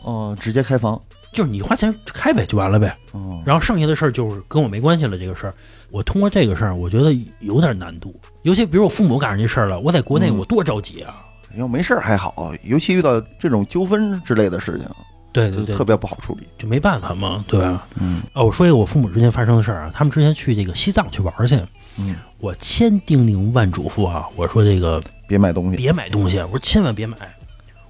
[0.05, 0.99] 哦，直接开房，
[1.33, 2.97] 就是你花钱开呗，就完了呗。
[3.13, 5.17] 哦，然后剩下的事儿就是跟我没关系了。
[5.19, 5.55] 这个事儿，
[5.91, 8.15] 我通过这个事儿，我觉得有点难度。
[8.43, 11.23] 尤其比如我父母赶上这事儿了，我在国内嗯我多着急啊！
[11.57, 14.87] 要没事儿还好，尤其遇到这种纠纷之类的事情，
[15.33, 16.47] 对对对，特别不好处理。
[16.57, 17.87] 就没办法嘛，对吧？
[18.01, 21.57] 嗯哦，我说一个我父母之间发生的事儿啊，他们之前去这个西藏去玩儿去，
[21.97, 25.77] 嗯，我千叮咛万嘱咐啊，我说这个别买东西。
[25.77, 27.17] 别买东西，我说千万别买，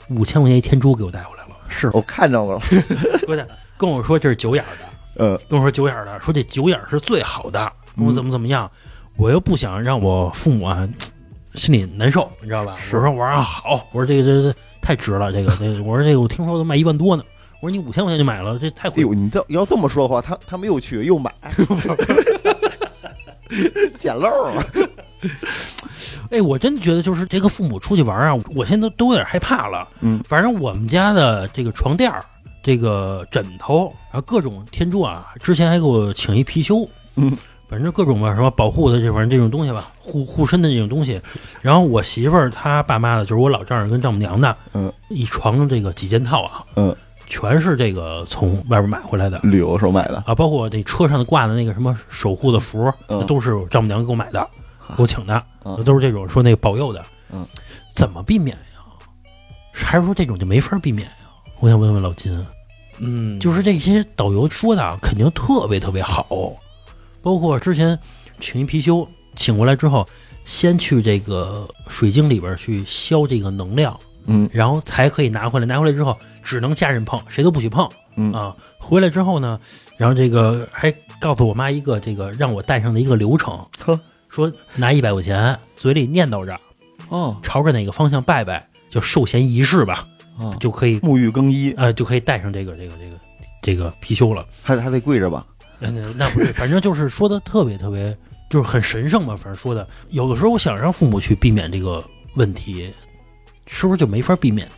[0.08, 1.39] 五千块钱一天珠给我带回来了，
[1.70, 2.58] 是我看着了，
[3.26, 3.46] 不是
[3.78, 4.86] 跟我说这是九眼的，
[5.24, 8.70] 呃，跟我说九眼的，说这九眼是最好的，嗯我怎么怎么样，
[9.16, 10.86] 我又不想让我父母啊
[11.54, 12.76] 心里难受，你知道吧？
[12.78, 17.22] 是我说我说啊好，我说这个这这太值了，这个这个我说这个我听说都卖一万多呢，
[17.60, 19.02] 我说你五千块钱就买了，这太贵。
[19.02, 21.32] 哎呦，你这要这么说的话，他他们又去又买，
[23.98, 24.64] 捡漏儿。
[26.30, 29.86] 哎，我真的觉得就是这个父母出去玩啊，我现在都都有点害怕了。
[30.00, 32.24] 嗯，反正我们家的这个床垫儿、
[32.62, 36.88] 这个枕头，然后各种天珠啊，之前还给我请一貔貅。
[37.16, 37.36] 嗯，
[37.68, 41.20] 反正各种吧，什么保护的这反正这种东西吧，护护身的这种东西。
[41.60, 46.94] 然后我媳妇儿她爸妈的，就是我老丈人跟丈母娘的，嗯，一床这个几件套啊，嗯，
[47.26, 54.48] 全是这个从外边买回来的旅游时候买的，啊，包括这车上的挂的那个什么守护的符，嗯都是丈母娘给我买的，
[54.96, 57.04] 给我请的，嗯都是这种说那个保佑的。
[57.32, 57.46] 嗯，
[57.94, 58.82] 怎么避免呀？
[59.72, 61.28] 还是说这种就没法避免呀？
[61.60, 62.46] 我想问问老金。
[62.98, 66.26] 嗯，就是这些导游说的啊，肯定特别特别好，
[67.22, 67.98] 包括之前
[68.40, 70.06] 请一貔貅，请过来之后，
[70.44, 75.64] 先去这个水晶里边去消这个能量，嗯然后才可以拿回来。
[75.64, 78.54] 拿回来之后，只能家人碰，谁都不许碰嗯啊。
[78.78, 79.58] 回来之后呢，
[79.96, 83.98] 然后这个还告诉我妈一个这个让我带上的一个流程，呵，
[84.30, 86.58] 说拿一百块钱，嘴里念叨着，
[87.08, 90.06] 哦朝着哪个方向拜拜，就授衔仪式吧，
[90.38, 93.16] 啊，就可以沐浴更衣，呃就可以带上这个这个这个
[93.60, 94.46] 这个貔貅了。
[94.62, 95.44] 还还得跪着吧？
[95.80, 98.16] 那不是，反正就是说的特别特别，
[98.48, 99.34] 就是很神圣嘛。
[99.34, 102.04] 反正说的，有的时候我想让父母去避免这个
[102.34, 102.92] 问题，
[103.66, 104.68] 是不是就没法避免？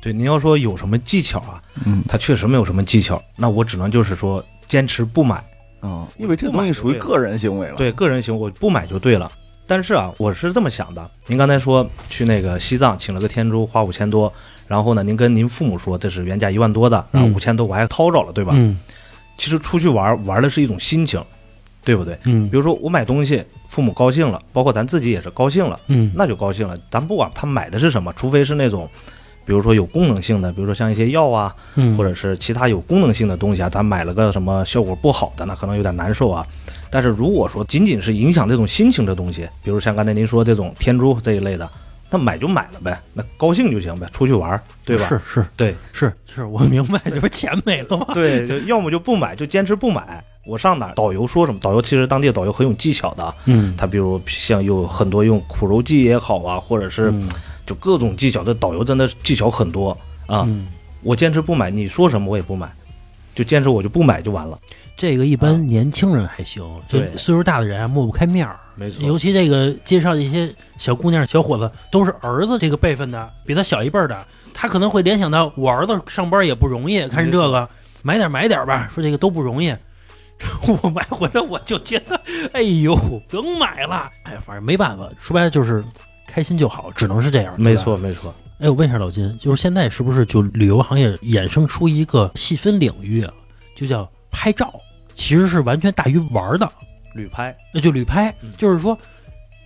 [0.00, 5.44] 对，您要说有什么技巧啊，嗯他确实没有什么技巧，那我只能就是说坚持不买，
[5.88, 9.30] 啊，因为这个东西属于个人行为了。，对个人行为，我不买就对了。
[9.66, 14.32] 但是啊，我是这么想的，您刚才说去那个西藏请了个天珠，花五千多，
[14.66, 18.52] 然后呢，您跟您父母说这是原价一万多的，然后嗯五千多我还掏着了，对吧？
[18.54, 18.78] 嗯
[19.38, 21.22] 其实出去玩玩的是一种心情，
[21.84, 22.16] 对不对？
[22.24, 26.76] 嗯比如说我买东西，父母高兴了，包括咱自己也是高兴了，嗯那就高兴了。
[26.90, 28.88] 咱不管他买的是什么，除非是那种，
[29.46, 36.44] 比如说有功能性的，比如说像一些药啊，嗯，或者是其他有功能性的东西啊，咱买了个什么效果不好的，那可能有点难受啊。
[36.90, 41.68] 但是如果说仅仅是影响这种心情的东西，比如像刚才您说这种天珠这一类的，
[42.10, 45.06] 那买就买了呗，那高兴就行呗，出去玩，对吧？
[45.06, 48.06] 是是对是是，我明白，这不是钱没了吗？
[48.14, 50.22] 对，就要么就不买，就坚持不买。
[50.46, 57.28] 我上哪儿，导游说什么，导游其实当地的导游很有技巧的啊，嗯，他比如像有很多用苦肉计也好啊，或者是嗯
[57.66, 59.90] 就各种技巧，这导游真的技巧很多
[60.26, 60.44] 啊。
[60.46, 60.66] 嗯，
[61.02, 62.72] 我坚持不买，你说什么我也不买，
[63.34, 64.58] 就坚持我就不买就完了。
[64.96, 68.58] 这个一般年轻人还行，就对岁数大的人啊抹不开面儿。
[68.76, 77.68] 没错尤其这个介绍一些小姑娘、小伙子，都是儿子这个辈分的，比他小一辈儿的，他可能会联想到我儿子上班也不容易，看这个
[78.02, 79.74] 买点买点吧，说这个都不容易。
[80.82, 82.20] 我买回来我就觉得，
[82.52, 82.94] 哎呦，
[83.28, 85.82] 甭买了，哎呀，反正没办法，说白了就是
[86.36, 87.54] 开心就好，只能是这样。
[87.56, 87.74] 没。
[87.74, 88.34] 错没错。
[88.58, 93.32] 哎，我问一下老金，就是现在是不是就旅游行业衍生出一个细分领域啊，
[93.74, 94.70] 就叫拍照，
[95.14, 96.70] 其实是完全大于玩儿的。
[97.14, 98.98] 旅拍，那就旅拍嗯，就是说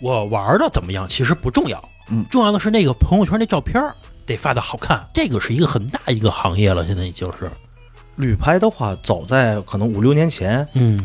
[0.01, 3.83] 我玩的怎么样其实不重要，嗯重要的是那个朋友圈那照片
[4.25, 7.51] 得发的好看，这个是一个很大一个行业了，现在已经是，
[8.15, 10.97] 旅拍的话，早在可能五六年前，嗯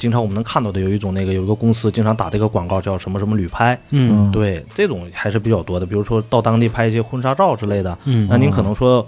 [0.00, 3.78] 经常我们能看到的有一种那个有一个公司经常打这个广告，叫什么什么旅拍。
[3.90, 5.84] 嗯对，这种还是比较多的。
[5.84, 9.06] 比如说到当地拍一些婚纱照之类的，嗯，那您可能说，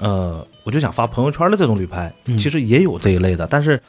[0.00, 3.80] 呃，我就想发朋友圈的这种旅拍，嗯其实也有这一类的，但是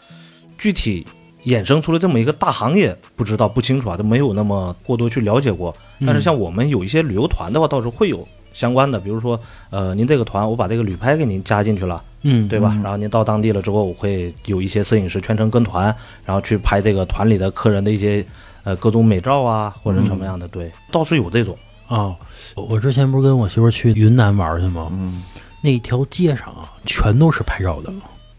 [0.59, 1.03] 具体
[1.45, 5.75] 衍生出了这么一个大行业，不知道不清楚啊，都没有那么过多去了解过。
[5.97, 9.39] 嗯但是像我们有一些旅游团的话，倒是会有相关的，比如说，
[9.69, 12.71] 呃，您这个团我把这个旅拍给您加进去了，嗯对吧？
[12.73, 15.93] 嗯然后您到当地了之后，我会有一些摄影师全程跟团，
[16.23, 18.25] 然后去拍这个团里的客人的一些
[18.63, 21.57] 呃各种美照啊，或者什么样的，对，倒是有这种。
[21.87, 22.15] 哦，
[22.55, 24.87] 我之前不是跟我媳妇去云南玩去吗？
[24.91, 25.23] 嗯
[25.61, 27.93] 那条街上啊，全都是拍照的，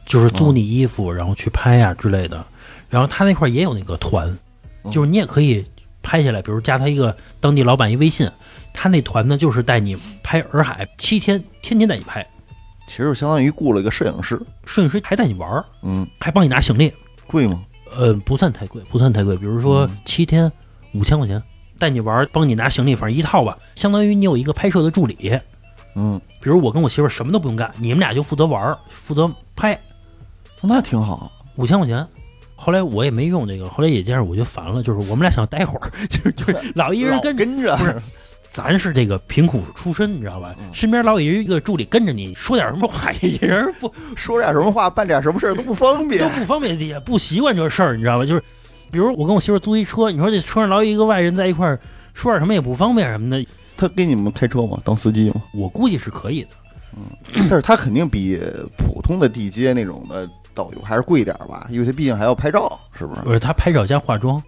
[0.05, 2.45] 就是租你衣服，然后去拍呀、之类的。
[2.91, 4.29] 然后他那块儿也有那个团，
[4.83, 5.65] 哦就是你也可以
[6.03, 8.31] 拍下来，比如加他一个当地老板一微信，
[8.75, 12.27] 他那团呢就是带你拍洱海七天，天天带你拍，
[12.87, 14.39] 其实就相当于雇了一个摄影师。
[14.67, 16.93] 摄影师还带你玩儿，嗯，还帮你拿行李，
[17.27, 17.63] 贵吗？
[17.97, 19.37] 呃，不算太贵，不算太贵。
[19.37, 20.51] 比如说嗯七天
[20.93, 21.43] 五千块钱，
[21.79, 25.39] 带你玩儿，帮你拿行李，反正一套吧，相当于你有一个拍摄的助理。
[25.95, 29.81] 嗯，比如我跟我媳妇儿什么都不用干，你们俩就负责玩儿，负责拍，
[30.61, 31.31] 那挺好。
[31.55, 32.05] 五千块钱。
[32.57, 38.03] 后来我也没用这个，后来也这样，我就烦了，就是我们俩想待会儿， 就是就是 老一人跟着，跟着，不是
[38.55, 40.55] 咱是这个贫苦出身，你知道吧？
[40.61, 46.29] 嗯身边老有一个助理跟着你，说点什么话， 也人不 说点什么话，办点什么事儿都不方便都。
[46.39, 48.25] 不方便，也不习惯这事儿，你知道吧？
[48.25, 48.41] 就是
[48.93, 51.81] 比如我跟我媳妇儿租一车，你说这车上老有一个外人在一块儿，
[52.15, 53.45] 说点什么也不方便什么的，
[53.77, 54.79] 他给你们开车吗？
[54.85, 55.43] 当司机吗？
[55.53, 56.51] 我估计是可以的。
[56.97, 58.41] 嗯但是他肯定比
[58.79, 63.21] 普通的地接那种的导游还是贵点儿吧，因为他毕竟还要拍照，是不是？
[63.23, 64.41] 不是他拍照加化妆，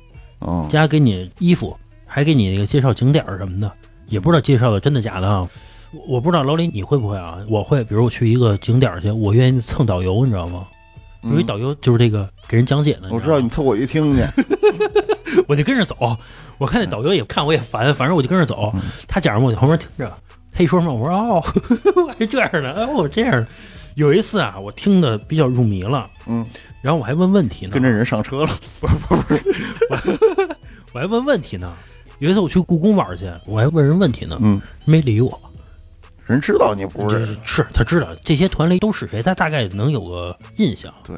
[0.47, 1.77] 嗯，加给你衣服，
[2.07, 3.73] 还给你那个介绍景点儿什么的，
[4.09, 5.49] 也不知道介绍的真的假的啊。
[5.93, 7.39] 我我不知道老李你会不会啊？
[7.49, 10.67] 我会，比如我去一个景点去，我愿意蹭导游，你知道吗？
[11.23, 14.23] 因为导游就是这个给人讲解的，我知道你你凑过去听去，
[15.49, 15.97] 我就跟着走。
[16.59, 18.83] 我看那导游也看我也烦，反正我就跟着走嗯。
[19.09, 20.13] 他讲什么我就旁边听着，
[20.53, 21.45] 他一说什么我说哦，
[21.97, 23.47] 我 还这样的，哦这样的。
[23.97, 26.45] 有一次啊，我听的比较入迷了，嗯，
[26.83, 29.23] 然后我还问问题呢，跟着人上车了，不是不是
[29.89, 30.19] 不是
[30.93, 31.73] 我还问问题呢。
[32.19, 35.39] 有一次我去故宫玩去，我还问人问题呢，嗯，没理我。
[36.25, 40.93] 人知道你不是是是他知道这些团里都是谁，他大概能有个印象。
[41.05, 41.17] 对，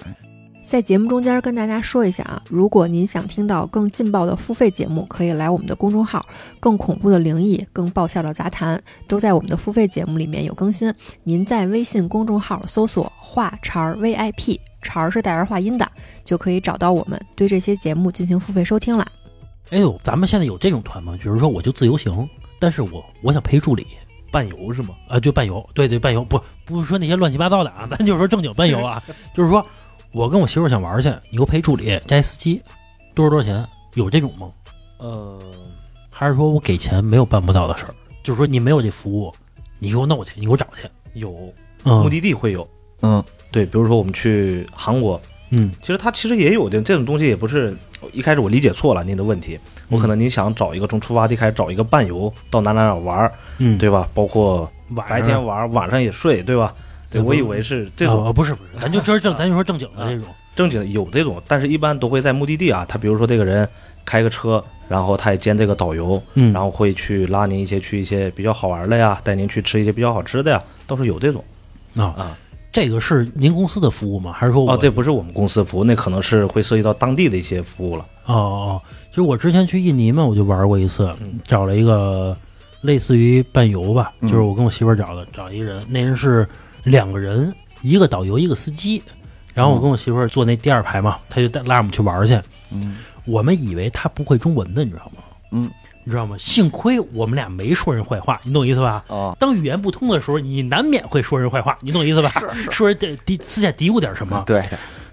[0.66, 6.26] 在节目中间跟大家说一下啊，如果您想听到更劲爆的付费节目，可以来我们的公众号，
[6.60, 10.92] 更恐怖的灵异、更爆笑的杂谈，都在我们的付费节目里面有更新。
[11.22, 15.90] 您在微信公众号搜索“话茬儿 VIP”，茬儿是带儿化音的，
[16.22, 19.10] 就可以找到我们，对这些节目进行付费收听了。
[19.70, 21.16] 哎呦，咱们现在有这种团吗？
[21.22, 23.86] 比如说我就自由行，但是我我想陪助理
[24.30, 24.94] 伴游是吗？
[25.08, 29.02] 啊、就伴游，对对伴游，不不是说那些乱七八糟的啊，咱就是说正经伴游啊，
[29.34, 29.64] 就是说
[30.12, 32.62] 我跟我媳妇儿想玩去，你给我陪助理加一司机，
[33.14, 33.66] 多少多少钱？
[33.94, 34.50] 有这种吗？
[34.98, 35.38] 呃，
[36.10, 37.94] 还是说我给钱没有办不到的事儿？
[38.22, 39.32] 就是说你没有这服务，
[39.78, 40.88] 你给我弄去，你给我找去。
[41.14, 41.52] 有
[41.84, 42.68] 嗯，目的地会有，
[43.00, 47.74] 嗯对，比如说我们去韩国，嗯其实它其实也有的这种东西，也不是
[48.12, 54.08] 一开始我理解错了您的问题，我可能您想找一个从出发地开始找一个伴游到哪哪哪玩儿，嗯，对吧？
[54.14, 56.74] 包括白天玩儿，晚上也睡，对吧？
[57.10, 60.34] 对，我以为是这种啊不是不是，咱就这正，咱就说正经的这种。
[60.54, 63.68] 正经的有这种，但是一般都会在目的地啊，他比如说这个人
[64.04, 71.44] 开个车，然后他也兼这个导游，嗯，然后会去拉您一些去一些比较好玩的呀，带您去吃一些比较好吃的呀，倒是有这种
[71.96, 72.36] 啊啊。
[72.78, 74.32] 这个是您公司的服务吗？
[74.32, 78.06] 还是说我哦，这不是我们公司服务，那可能是会涉及到当地的一些服务了。
[78.26, 82.36] 哦哦，其实我之前去印尼嘛，我就玩过一次，嗯找了一个
[82.82, 86.46] 类似于伴游吧，嗯就是我跟我媳妇儿找的，找一人，那人是
[86.84, 87.52] 两个人，
[87.82, 89.02] 一个导游，一个司机。
[89.54, 92.40] 然后我跟我媳妇儿坐那第二排嘛，他就带拉我们去玩去。
[92.70, 95.22] 嗯我们以为他不会中文的，你知道吗？
[95.50, 95.68] 嗯，
[96.08, 96.34] 你知道吗？
[96.38, 99.04] 幸亏我们俩没说人坏话，你懂我意思吧？
[99.08, 102.30] 啊，当语言不通的时候，你难免会说人坏话，你懂我意思吧？
[102.30, 104.42] 是是，说人嘀嘀私下嘀咕点什么。
[104.46, 104.64] 对，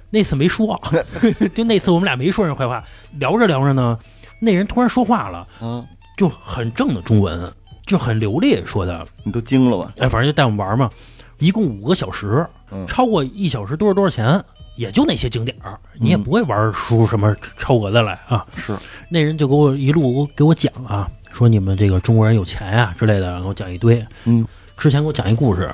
[0.10, 0.82] 那次没说，
[1.54, 2.82] 就那次我们俩没说人坏话，
[3.20, 4.00] 聊着聊着呢，
[4.40, 5.86] 那人突然说话了，嗯，
[6.16, 7.52] 就很正的中文，
[7.86, 9.92] 就很流利说的，你都惊了吧？
[9.98, 10.90] 哎，反正就带我们玩嘛，
[11.40, 14.42] 一共五个小时，嗯超过一小时多少多少钱，
[14.76, 18.46] 也就那些景点儿，你也不会玩出什么超额的来啊。
[18.56, 18.76] 是，
[19.10, 24.06] 那人就给我一路给我讲啊，说你们这个中国人有钱呀、之类的，给我讲一堆。
[24.26, 24.46] 嗯，
[24.78, 25.74] 之前给我讲一故事，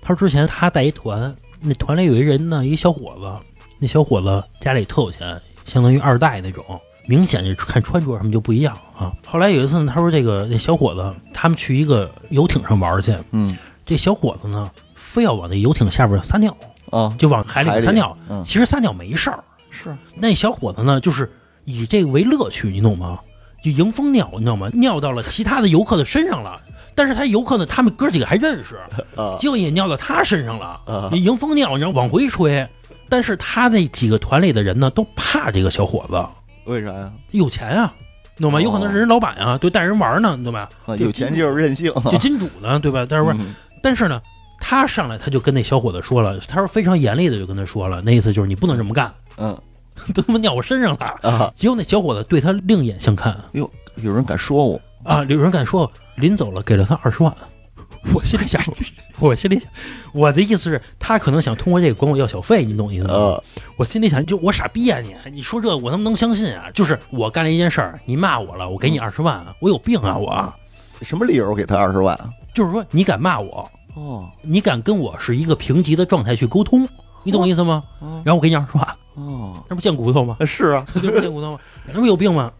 [0.00, 6.64] 他说之前他带一团，那团里有一人呢，一小伙子，那小伙子家里特有钱，相当于二代那种，
[7.06, 9.12] 明显就看穿着什么就不一样啊。
[9.26, 16.56] 后来有一次呢，他说这个那小伙子他们去一个游艇上玩去，嗯这小伙子呢非要往那游艇下边撒尿，
[16.92, 18.16] 啊，就往海里面撒尿。
[18.28, 21.28] 嗯，其实撒尿没事儿，是，那小伙子呢，就是
[21.64, 23.18] 以这个为乐趣，你懂吗？
[23.64, 24.68] 就迎风尿，你知道吗？
[24.74, 26.60] 尿到了其他的游客的身上了。
[26.94, 28.76] 但是他游客呢，他们哥几个还认识，
[29.16, 30.78] 啊结果也尿到他身上了。
[30.86, 32.68] 啊迎风尿，然后往回吹。
[33.08, 36.22] 但是他那几个团里的人呢，都怕这个小伙子，
[36.70, 37.10] 为啥呀？
[37.30, 37.94] 有钱啊，
[38.36, 38.58] 你懂吗？
[38.58, 40.68] 哦有可能是人老板啊，对，带人玩呢，你懂吧？
[40.84, 43.06] 啊，有钱就是任性，就金主呢，对吧？
[43.08, 43.38] 但是不是？
[43.38, 44.22] 嗯但是呢，
[44.64, 49.54] 他上来他就跟那小伙子说了，他说非常严厉的就跟他说了，那意思就是你不能这么干，嗯
[50.14, 51.06] 都他妈尿我身上了。
[51.28, 55.24] 啊，结果那小伙子对他另眼相看哟有人敢说我，啊！
[55.24, 57.36] 有人敢说临走了给了他二十万，
[58.14, 58.62] 我心里想，
[59.20, 59.68] 我心里想，
[60.14, 63.12] 我的意思是，他可能想通过这个管我要小费，你懂意思吗？
[63.14, 63.44] 呃，
[63.76, 65.14] 我心里想，就我傻逼啊你！
[65.32, 66.70] 你说这我能不能相信啊？
[66.72, 70.54] 就是我干了一件事儿，你骂我了，我给你二十万，我有病啊我！
[71.02, 72.30] 什么理由给他二十万啊？
[72.54, 76.88] 就是说你敢骂我，哦你敢跟我是一个平级的状态去沟通，
[77.22, 77.82] 你懂我意思吗？
[78.00, 80.36] 哦然后我跟你讲说话，哦，那不贱骨头吗？
[80.46, 81.58] 是啊， 这不贱骨头吗？
[81.92, 82.50] 那不有病吗？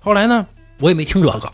[0.00, 0.44] 后来呢，
[0.80, 1.50] 我也没听这个，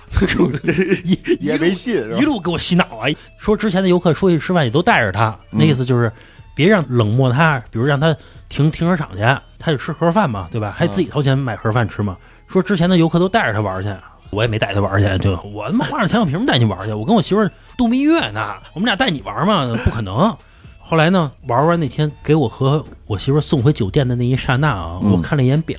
[1.04, 2.20] 一 也没信 一？
[2.22, 3.06] 路给我洗脑啊！
[3.38, 6.10] 说之前的游客出去吃饭也都带着他，嗯那意思就是
[6.54, 8.14] 别让冷漠他，比如让他
[8.48, 9.22] 停停车场去，
[9.58, 10.74] 他就吃盒饭嘛，对吧？
[10.76, 12.16] 还自己掏钱买盒饭吃嘛。
[12.48, 13.88] 说之前的游客都带着他玩去，
[14.30, 16.92] 我也没带他玩去，就我他妈花了钱，我凭什么带你玩去？
[16.92, 19.66] 我跟我媳妇儿度蜜月呢，我们俩带你玩嘛？
[19.84, 20.34] 不可能。
[20.78, 25.78] 后来呢，玩完那天给我和我媳妇儿送回酒店的那一刹那啊，嗯我看了一眼表，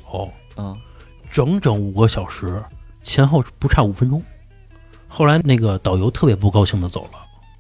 [0.55, 0.73] 啊，
[1.29, 2.63] 整整五个小时，
[3.03, 4.21] 前后不差五分钟。
[5.07, 7.19] 后来那个导游特别不高兴的走了，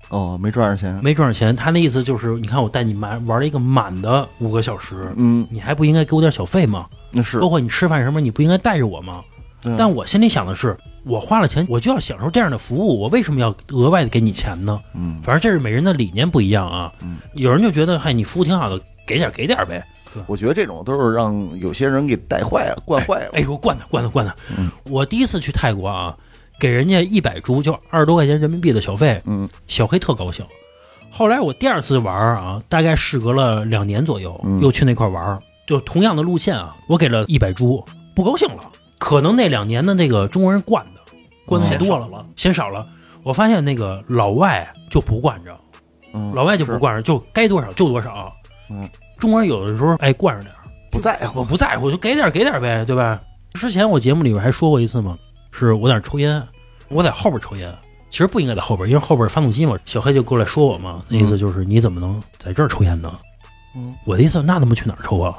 [0.09, 1.53] 哦，没赚着钱，没赚着钱。
[1.53, 6.87] 他那意思就是，你看我带你玩玩了一个满的五个小时，嗯，你还不应该给我点小费吗？
[7.11, 9.21] 那是包，括你吃饭什么，你不应该带着我吗？
[9.77, 14.79] 但我心里想的是，我花了钱，我就要享受这样的服务，我为什么要额外的给你钱呢？
[14.95, 16.91] 嗯，反正这是每人的理念不一样啊。
[17.03, 19.83] 嗯有人就觉得，嗨，你服务挺好的，给点给点呗。
[20.27, 23.31] 我觉得这种都是让有些人给带坏了、惯坏了。
[23.33, 24.69] 哎呦，惯的惯的惯的嗯！
[24.89, 26.17] 我第一次去泰国啊，
[26.59, 30.45] 给人家一百铢，就二十多块钱人民币的小费，嗯小黑特高兴。
[31.09, 38.69] 后来我第二次玩啊，大概事隔了两年左右，嗯又去那块玩，就同样的路线啊，我给了一百铢，不高兴了。
[39.01, 41.01] 可能那两年的那个中国人惯的，
[41.43, 42.87] 惯的太多了，了，嫌少了。
[43.23, 45.59] 我发现那个老外就不惯着，
[46.13, 48.31] 嗯，老外就不惯着，就该多少就多少。
[48.69, 48.87] 嗯，
[49.17, 51.39] 中国人有的时候爱惯着点儿，不在乎。
[51.39, 53.19] 我不在乎，就给点儿给点儿呗，对吧？
[53.53, 55.17] 之前我节目里边还说过一次嘛，
[55.51, 56.41] 是我在那抽烟，
[56.89, 57.75] 我在后边抽烟，
[58.11, 59.75] 其实不应该在后边，因为后边发动机嘛。
[59.83, 63.11] 小黑就过来说我嘛，那意思就是你怎么能在这儿抽烟呢？
[63.75, 65.35] 嗯，我的意思那他妈去哪儿抽啊？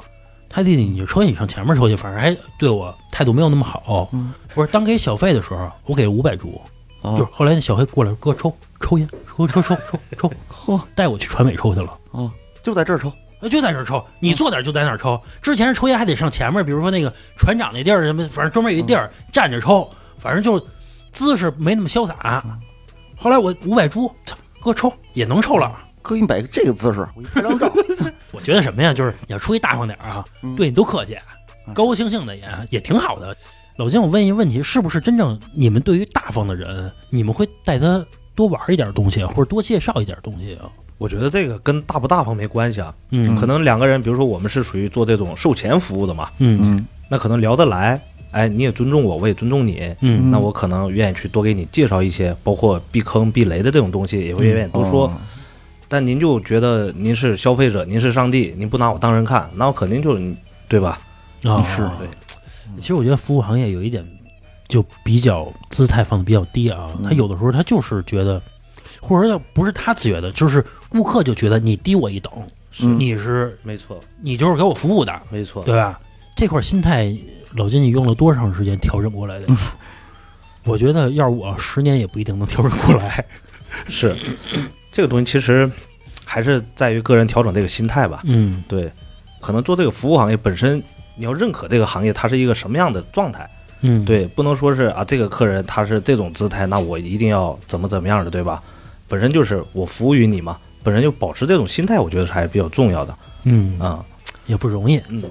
[0.52, 4.10] 他弟弟，你就抽烟，你上前面抽去，反正还对我态度没有那么好。
[4.12, 6.60] 嗯，我说当给小费的时候，我给了五百铢，
[7.00, 11.98] 啊就是后来那小黑过来哥抽抽烟，抽抽抽抽抽， 嚯带我去船尾抽去了。
[12.12, 12.30] 啊，
[12.62, 13.10] 就在这儿抽。
[13.40, 15.20] 呃，就在这儿抽，你坐哪儿就在哪儿抽。
[15.40, 19.88] 之前抽烟还得上前面，比如说那个船长那地儿什么，反正专门有一地儿站着抽，
[20.18, 20.64] 反正就
[21.12, 22.44] 姿势没那么潇洒。
[23.16, 25.76] 后来我五百铢，操，哥抽也能抽了。
[26.02, 27.72] 哥，你摆个这个姿势，我给你拍张照。
[28.32, 31.16] 我觉得什么呀，就是你要出去大方点儿啊，嗯对你都客气，
[31.74, 33.36] 高高兴兴的也也挺好的。
[33.76, 40.68] 老金，我问一个问题，是不是真正你们对于大方的人，你们会带他多玩一点东西，或者多介绍一点东西啊？
[40.98, 48.00] 我觉得这个跟大不大方没关系啊，嗯可能两个人，比如说我们是属于做这种售前服务的嘛，嗯嗯那可能聊得来，
[48.30, 55.06] 哎，你也尊重我，我也尊重你，嗯那我可能愿意去多给你介绍一些，包括避坑避雷的这种东西，也会愿意多说。
[55.06, 55.16] 哦
[55.92, 60.34] 但您就觉得您是消费者，您是上帝，您不拿我当人看，那我肯定就是
[60.66, 60.98] 对吧？
[61.44, 61.82] 啊是。
[61.98, 62.08] 对，
[62.80, 64.02] 其实我觉得服务行业有一点
[64.66, 67.04] 就比较姿态放的比较低啊，嗯。
[67.04, 68.40] 他有的时候他就是觉得，
[69.02, 72.32] 或者说不是他觉得，就是顾客就觉得你低我一等，
[72.80, 72.98] 嗯。
[72.98, 76.00] 你是没错，你就是给我服务的，没错，对吧？
[76.34, 77.14] 这块心态，
[77.56, 79.46] 老金你用了多长时间调整过来的？
[80.64, 83.22] 我觉得要是我十年也不一定能调整过来。
[83.88, 84.16] 是
[84.92, 85.68] 这个东西其实
[86.24, 88.20] 还是在于个人调整这个心态吧。
[88.24, 88.88] 嗯对，
[89.40, 90.80] 可能做这个服务行业本身，
[91.16, 93.48] 你要认可这个行业它是一个什么样的状态。
[93.80, 98.62] 嗯，对，不能说是啊，这个客人他是这种姿态，那我一定要怎么怎么样的，对吧？
[99.08, 103.12] 本身就是我服务于你嘛，本身就保持这种心态，我觉得是还是比较重要的
[103.44, 104.04] 嗯啊。
[104.46, 105.00] 也不容易。
[105.08, 105.22] 嗯，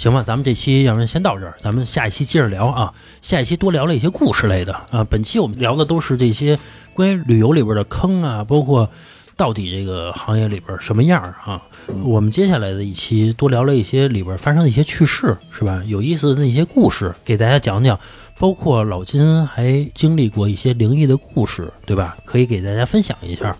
[0.00, 2.94] 行吧，咱们这期要不然先到这儿，咱们下一期接着聊啊。
[3.20, 5.04] 下一期多聊了一些故事类的啊。
[5.04, 6.58] 本期我们聊的都是这些
[6.94, 8.88] 关于旅游里边的坑啊，包括
[9.36, 11.60] 到底这个行业里边什么样啊。
[12.02, 15.82] 我们接下来的一期多聊了一些里边发生的一些趣事，是吧？
[15.86, 18.00] 有意思的一些故事，给大家讲讲。
[18.38, 22.16] 包括老金还经历过一些灵异的故事，对吧？
[22.24, 23.54] 可以给大家分享一下。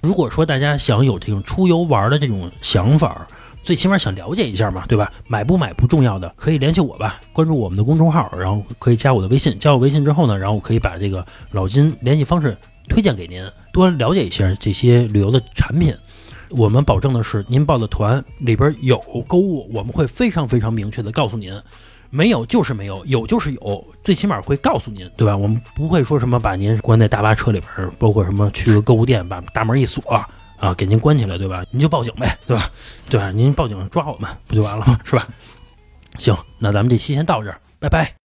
[0.00, 3.26] 如果说大家想有这种出游玩的这种想法，
[3.62, 5.12] 最起码想了解一下嘛，对吧？
[5.26, 9.58] 买不买不重要的，可以联系我吧，关注我们的公众号，然后可以加我的微信。
[9.58, 12.56] 加我微信之后呢，然后我可以把这个老金联系方式
[12.88, 15.94] 推荐给您，多了解一下这些旅游的产品。
[16.50, 21.54] 我们保证的是，您报的团里边有购物，我们会非常非常明确的告诉您。
[22.10, 25.34] 没有就是没有，有就是有，最起码会告诉您，对吧？
[25.34, 30.02] 我们不会说什么把您关在大巴车里边，包括什么去个购物店把大门一锁，
[30.62, 31.64] 啊给您关起来，对吧？
[31.72, 32.70] 您就报警呗，对吧？
[33.10, 33.32] 对吧？
[33.32, 34.96] 您报警抓我们不就完了吗？
[35.04, 35.26] 是吧？
[36.18, 38.21] 行，那咱们这期先到这儿，拜拜。